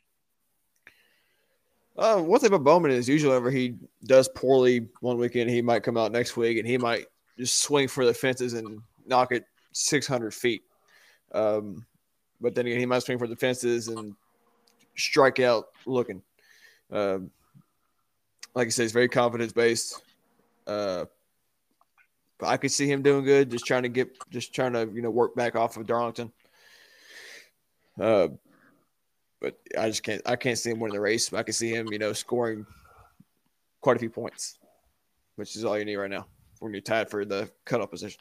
[1.96, 5.84] Uh, one thing about Bowman is usually whenever he does poorly one weekend, he might
[5.84, 7.06] come out next week and he might
[7.38, 10.62] just swing for the fences and knock it 600 feet.
[11.32, 11.84] Um,
[12.40, 14.14] but then again, he might swing for the fences and
[14.96, 16.22] strike out looking.
[16.90, 17.30] Um,
[18.54, 20.02] like I said, he's very confidence based.
[20.66, 21.04] Uh,
[22.42, 25.10] I could see him doing good, just trying to get, just trying to you know
[25.10, 26.32] work back off of Darlington.
[28.00, 28.28] Uh,
[29.40, 30.22] but I just can't.
[30.26, 31.30] I can't see him winning the race.
[31.30, 32.66] But I can see him, you know, scoring
[33.80, 34.58] quite a few points,
[35.36, 36.26] which is all you need right now
[36.60, 38.20] when you're tied for the cutoff position.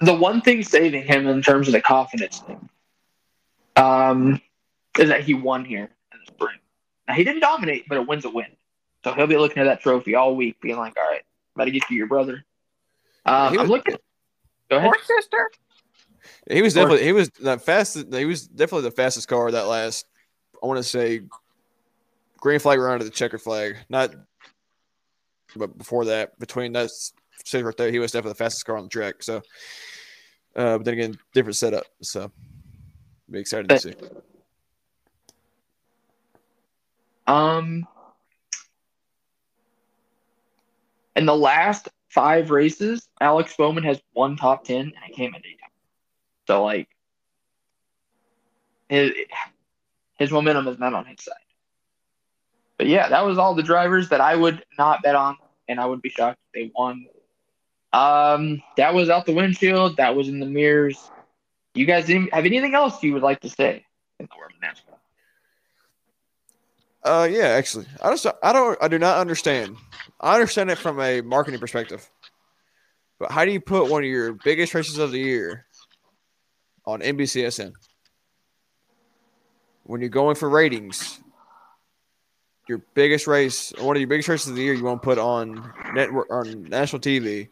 [0.00, 2.68] the one thing saving him in terms of the confidence thing
[3.76, 4.40] um,
[4.98, 6.56] is that he won here in the spring.
[7.08, 8.46] Now, he didn't dominate, but a win's a win.
[9.04, 11.22] So he'll be looking at that trophy all week, being like, all right,
[11.54, 12.44] about to get you your brother.
[13.24, 13.96] Um, He I'm was- looking.
[14.68, 14.88] Go ahead.
[14.88, 15.50] Or sister.
[16.50, 18.12] He was Or- definitely he was the fastest.
[18.12, 20.06] He was definitely the fastest car that last.
[20.62, 21.22] I want to say
[22.38, 24.12] green flag around to the checker flag, not.
[25.54, 26.90] But before that, between that
[27.44, 29.22] stage right there, he was definitely the fastest car on the track.
[29.22, 29.36] So,
[30.56, 31.84] uh, but then again, different setup.
[32.02, 32.30] So,
[33.30, 33.94] be excited to see.
[37.26, 37.86] Um,
[41.16, 45.40] in the last five races, Alex Bowman has one top ten, and it came in
[45.42, 45.70] Daytona.
[46.46, 46.88] So like,
[48.88, 49.12] his
[50.18, 51.34] his momentum is not on his side.
[52.78, 55.36] But yeah, that was all the drivers that I would not bet on,
[55.68, 57.06] and I would be shocked if they won.
[57.92, 59.96] Um, that was out the windshield.
[59.96, 61.10] That was in the mirrors.
[61.74, 63.84] You guys have anything else you would like to say
[64.20, 64.95] in the world of NASCAR?
[67.06, 69.76] Uh, yeah, actually, I just I don't I do not understand.
[70.20, 72.10] I understand it from a marketing perspective,
[73.20, 75.66] but how do you put one of your biggest races of the year
[76.84, 77.74] on NBCSN
[79.84, 81.20] when you're going for ratings?
[82.68, 85.18] Your biggest race, one of your biggest races of the year, you want to put
[85.18, 87.50] on network on national TV,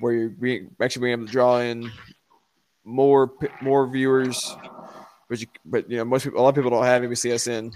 [0.00, 1.90] where you're being, actually being able to draw in
[2.84, 4.54] more more viewers.
[5.30, 7.72] But you, but you know, most people, a lot of people don't have NBCSN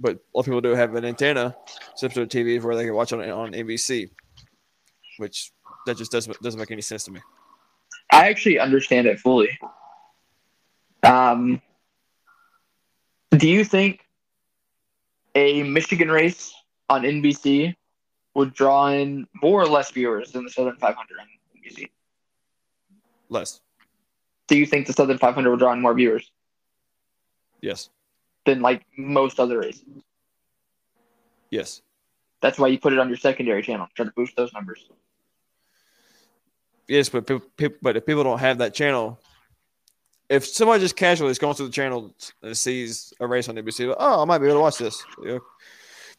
[0.00, 1.54] but a lot of people do have an antenna
[1.94, 4.10] set to TV where they can watch on on NBC,
[5.18, 5.52] which
[5.86, 7.20] that just doesn't doesn't make any sense to me.
[8.12, 9.50] I actually understand it fully.
[11.02, 11.62] Um,
[13.30, 14.00] do you think
[15.34, 16.52] a Michigan race
[16.88, 17.76] on NBC
[18.34, 21.26] would draw in more or less viewers than the Southern 500 on
[21.56, 21.88] NBC?
[23.28, 23.60] Less,
[24.48, 26.32] Do you think the Southern 500 would draw in more viewers
[27.60, 27.90] yes,
[28.46, 29.84] than like most other races?
[31.50, 31.82] yes,
[32.40, 34.88] That's why you put it on your secondary channel, try to boost those numbers.
[36.88, 37.08] yes.
[37.08, 39.18] But people, but if people don't have that channel,
[40.28, 43.88] if somebody just casually is going through the channel and sees a race on NBC,
[43.88, 45.04] like, oh, I might be able to watch this.
[45.22, 45.40] You know?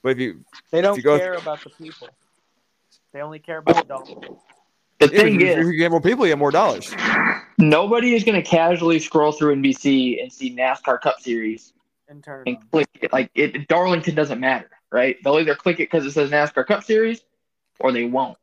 [0.03, 2.09] But if you They don't you go- care about the people.
[3.13, 4.09] They only care about the dollars.
[4.99, 6.93] The Yeah, thing if, you- if is, you get more people, you have more dollars.
[7.57, 11.73] nobody is going to casually scroll through NBC and see NASCAR Cup Series
[12.11, 12.67] And turn it and on.
[12.71, 13.13] click it.
[13.13, 15.15] Like it, Darlington doesn't matter, right?
[15.23, 17.21] They'll either click it because it says NASCAR Cup Series,
[17.79, 18.37] or they won't.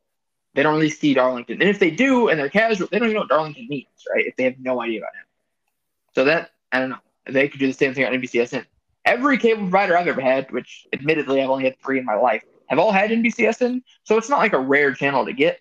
[0.55, 3.13] They don't really see Darlington, and if they do and they're casual, they don't even
[3.15, 4.25] know what Darlington means, right?
[4.25, 6.15] If they have no idea about it.
[6.15, 6.97] So that I don't know.
[7.27, 8.65] They could do the same thing on NBCSN.
[9.05, 12.43] Every cable provider I've ever had, which admittedly I've only had three in my life,
[12.67, 13.83] have all had NBCSN.
[14.03, 15.59] So it's not like a rare channel to get.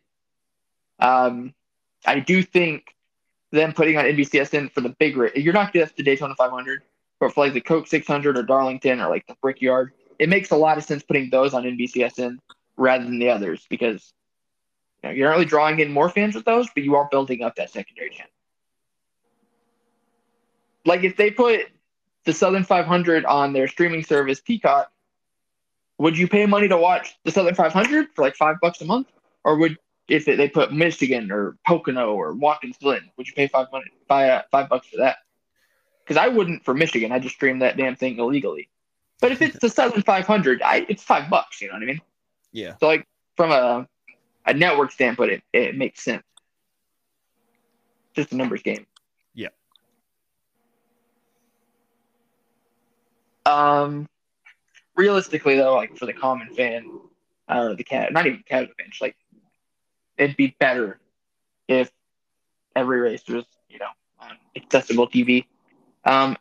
[0.99, 1.53] Um,
[2.07, 2.95] I do think
[3.51, 6.83] them putting on NBCSN for the big race, you're not just the Daytona 500,
[7.21, 10.57] but for like the Coke 600 or Darlington or like the Brickyard, it makes a
[10.57, 12.39] lot of sense putting those on NBCSN
[12.77, 14.13] rather than the others because
[15.03, 17.43] you know, you're not really drawing in more fans with those, but you are building
[17.43, 18.31] up that secondary channel.
[20.85, 21.67] Like if they put
[22.25, 24.91] the Southern 500 on their streaming service Peacock,
[25.99, 29.09] would you pay money to watch the Southern 500 for like five bucks a month,
[29.45, 29.77] or would
[30.09, 34.45] if they put Michigan or Pocono or Watkins Glen, would you pay five money, five,
[34.51, 35.19] five bucks for that?
[36.09, 37.13] Because I wouldn't for Michigan.
[37.13, 38.71] I just stream that damn thing illegally.
[39.21, 41.61] But if it's the Southern 500, I, it's five bucks.
[41.61, 42.01] You know what I mean?
[42.51, 42.77] Yeah.
[42.81, 43.07] So like
[43.37, 43.87] from a
[44.47, 46.23] a network standpoint, it, it makes sense.
[48.15, 48.87] Just a numbers game.
[49.35, 49.49] Yeah.
[53.45, 54.09] Um,
[54.97, 56.91] realistically though, like for the common fan,
[57.51, 59.17] or the cat, not even casual fan, like
[60.17, 60.99] it'd be better
[61.69, 61.93] if
[62.75, 63.91] every race was, you know,
[64.21, 65.45] on accessible TV.
[66.05, 66.37] Um,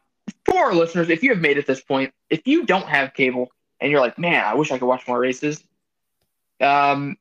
[0.45, 3.51] for our listeners, if you have made it this point, if you don't have cable
[3.80, 5.64] and you're like, man, I wish I could watch more races,
[6.62, 7.18] um,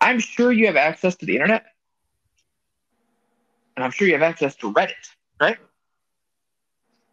[0.00, 1.64] I'm sure you have access to the internet,
[3.76, 4.92] and I'm sure you have access to Reddit,
[5.40, 5.56] right?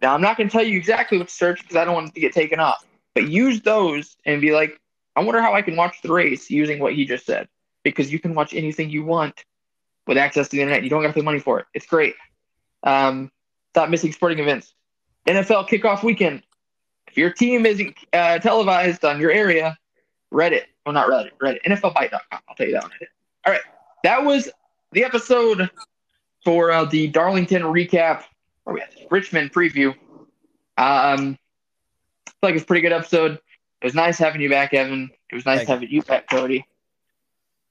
[0.01, 2.09] Now, I'm not going to tell you exactly what to search because I don't want
[2.09, 4.79] it to get taken off, but use those and be like,
[5.15, 7.47] I wonder how I can watch the race using what he just said,
[7.83, 9.43] because you can watch anything you want
[10.07, 10.83] with access to the internet.
[10.83, 11.65] You don't have to pay money for it.
[11.73, 12.15] It's great.
[12.83, 13.31] Um,
[13.71, 14.73] stop missing sporting events.
[15.27, 16.43] NFL kickoff weekend.
[17.07, 19.77] If your team isn't uh, televised on your area,
[20.33, 20.63] Reddit.
[20.85, 21.31] Well, not Reddit.
[21.41, 21.61] Reddit.
[21.63, 22.39] NFLBite.com.
[22.47, 22.91] I'll tell you that one.
[23.45, 23.61] All right.
[24.03, 24.49] That was
[24.91, 25.69] the episode
[26.43, 28.23] for uh, the Darlington recap.
[28.63, 28.93] Where we at?
[29.09, 29.89] Richmond preview.
[30.77, 31.37] Um,
[32.27, 33.33] I like it's a pretty good episode.
[33.33, 35.11] It was nice having you back, Evan.
[35.29, 35.73] It was nice Thank you.
[35.73, 36.65] having you back, Cody.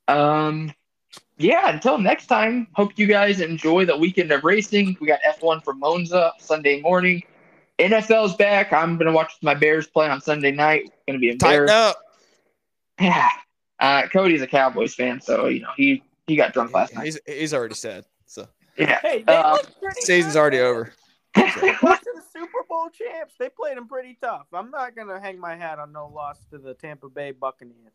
[0.08, 0.72] Um,
[1.40, 1.70] yeah.
[1.70, 2.68] Until next time.
[2.74, 4.96] Hope you guys enjoy the weekend of racing.
[5.00, 7.22] We got F1 from Monza Sunday morning.
[7.78, 8.72] NFL's back.
[8.72, 10.90] I'm gonna watch my Bears play on Sunday night.
[11.06, 11.74] Gonna be Tighten embarrassed.
[11.74, 11.96] up.
[13.00, 13.28] Yeah.
[13.80, 17.06] Uh, Cody's a Cowboys fan, so you know he he got drunk last night.
[17.06, 18.04] He's, he's already sad.
[18.26, 18.98] So Yeah.
[19.00, 19.56] Hey, Uh,
[19.92, 20.92] season's already over.
[21.34, 21.42] They
[21.82, 23.32] lost to the Super Bowl champs.
[23.38, 24.48] They played them pretty tough.
[24.52, 27.94] I'm not gonna hang my hat on no loss to the Tampa Bay Buccaneers.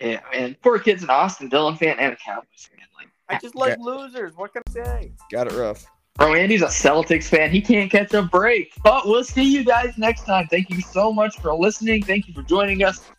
[0.00, 0.56] Yeah, man.
[0.62, 2.86] Poor kids in Austin, Dillon fan and a Cowboys fan.
[2.96, 4.36] Like, I just like losers.
[4.36, 5.12] What can I say?
[5.30, 5.84] Got it rough.
[6.16, 7.50] bro, Andy's a Celtics fan.
[7.50, 8.72] He can't catch a break.
[8.82, 10.46] But we'll see you guys next time.
[10.48, 12.02] Thank you so much for listening.
[12.02, 13.10] Thank you for joining us.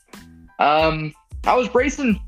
[0.60, 1.14] Um,
[1.46, 2.20] I was Brayson.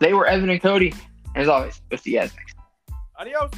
[0.00, 0.94] They were Evan and Cody.
[1.34, 2.56] As always, we'll see you guys next.
[3.18, 3.50] Adios.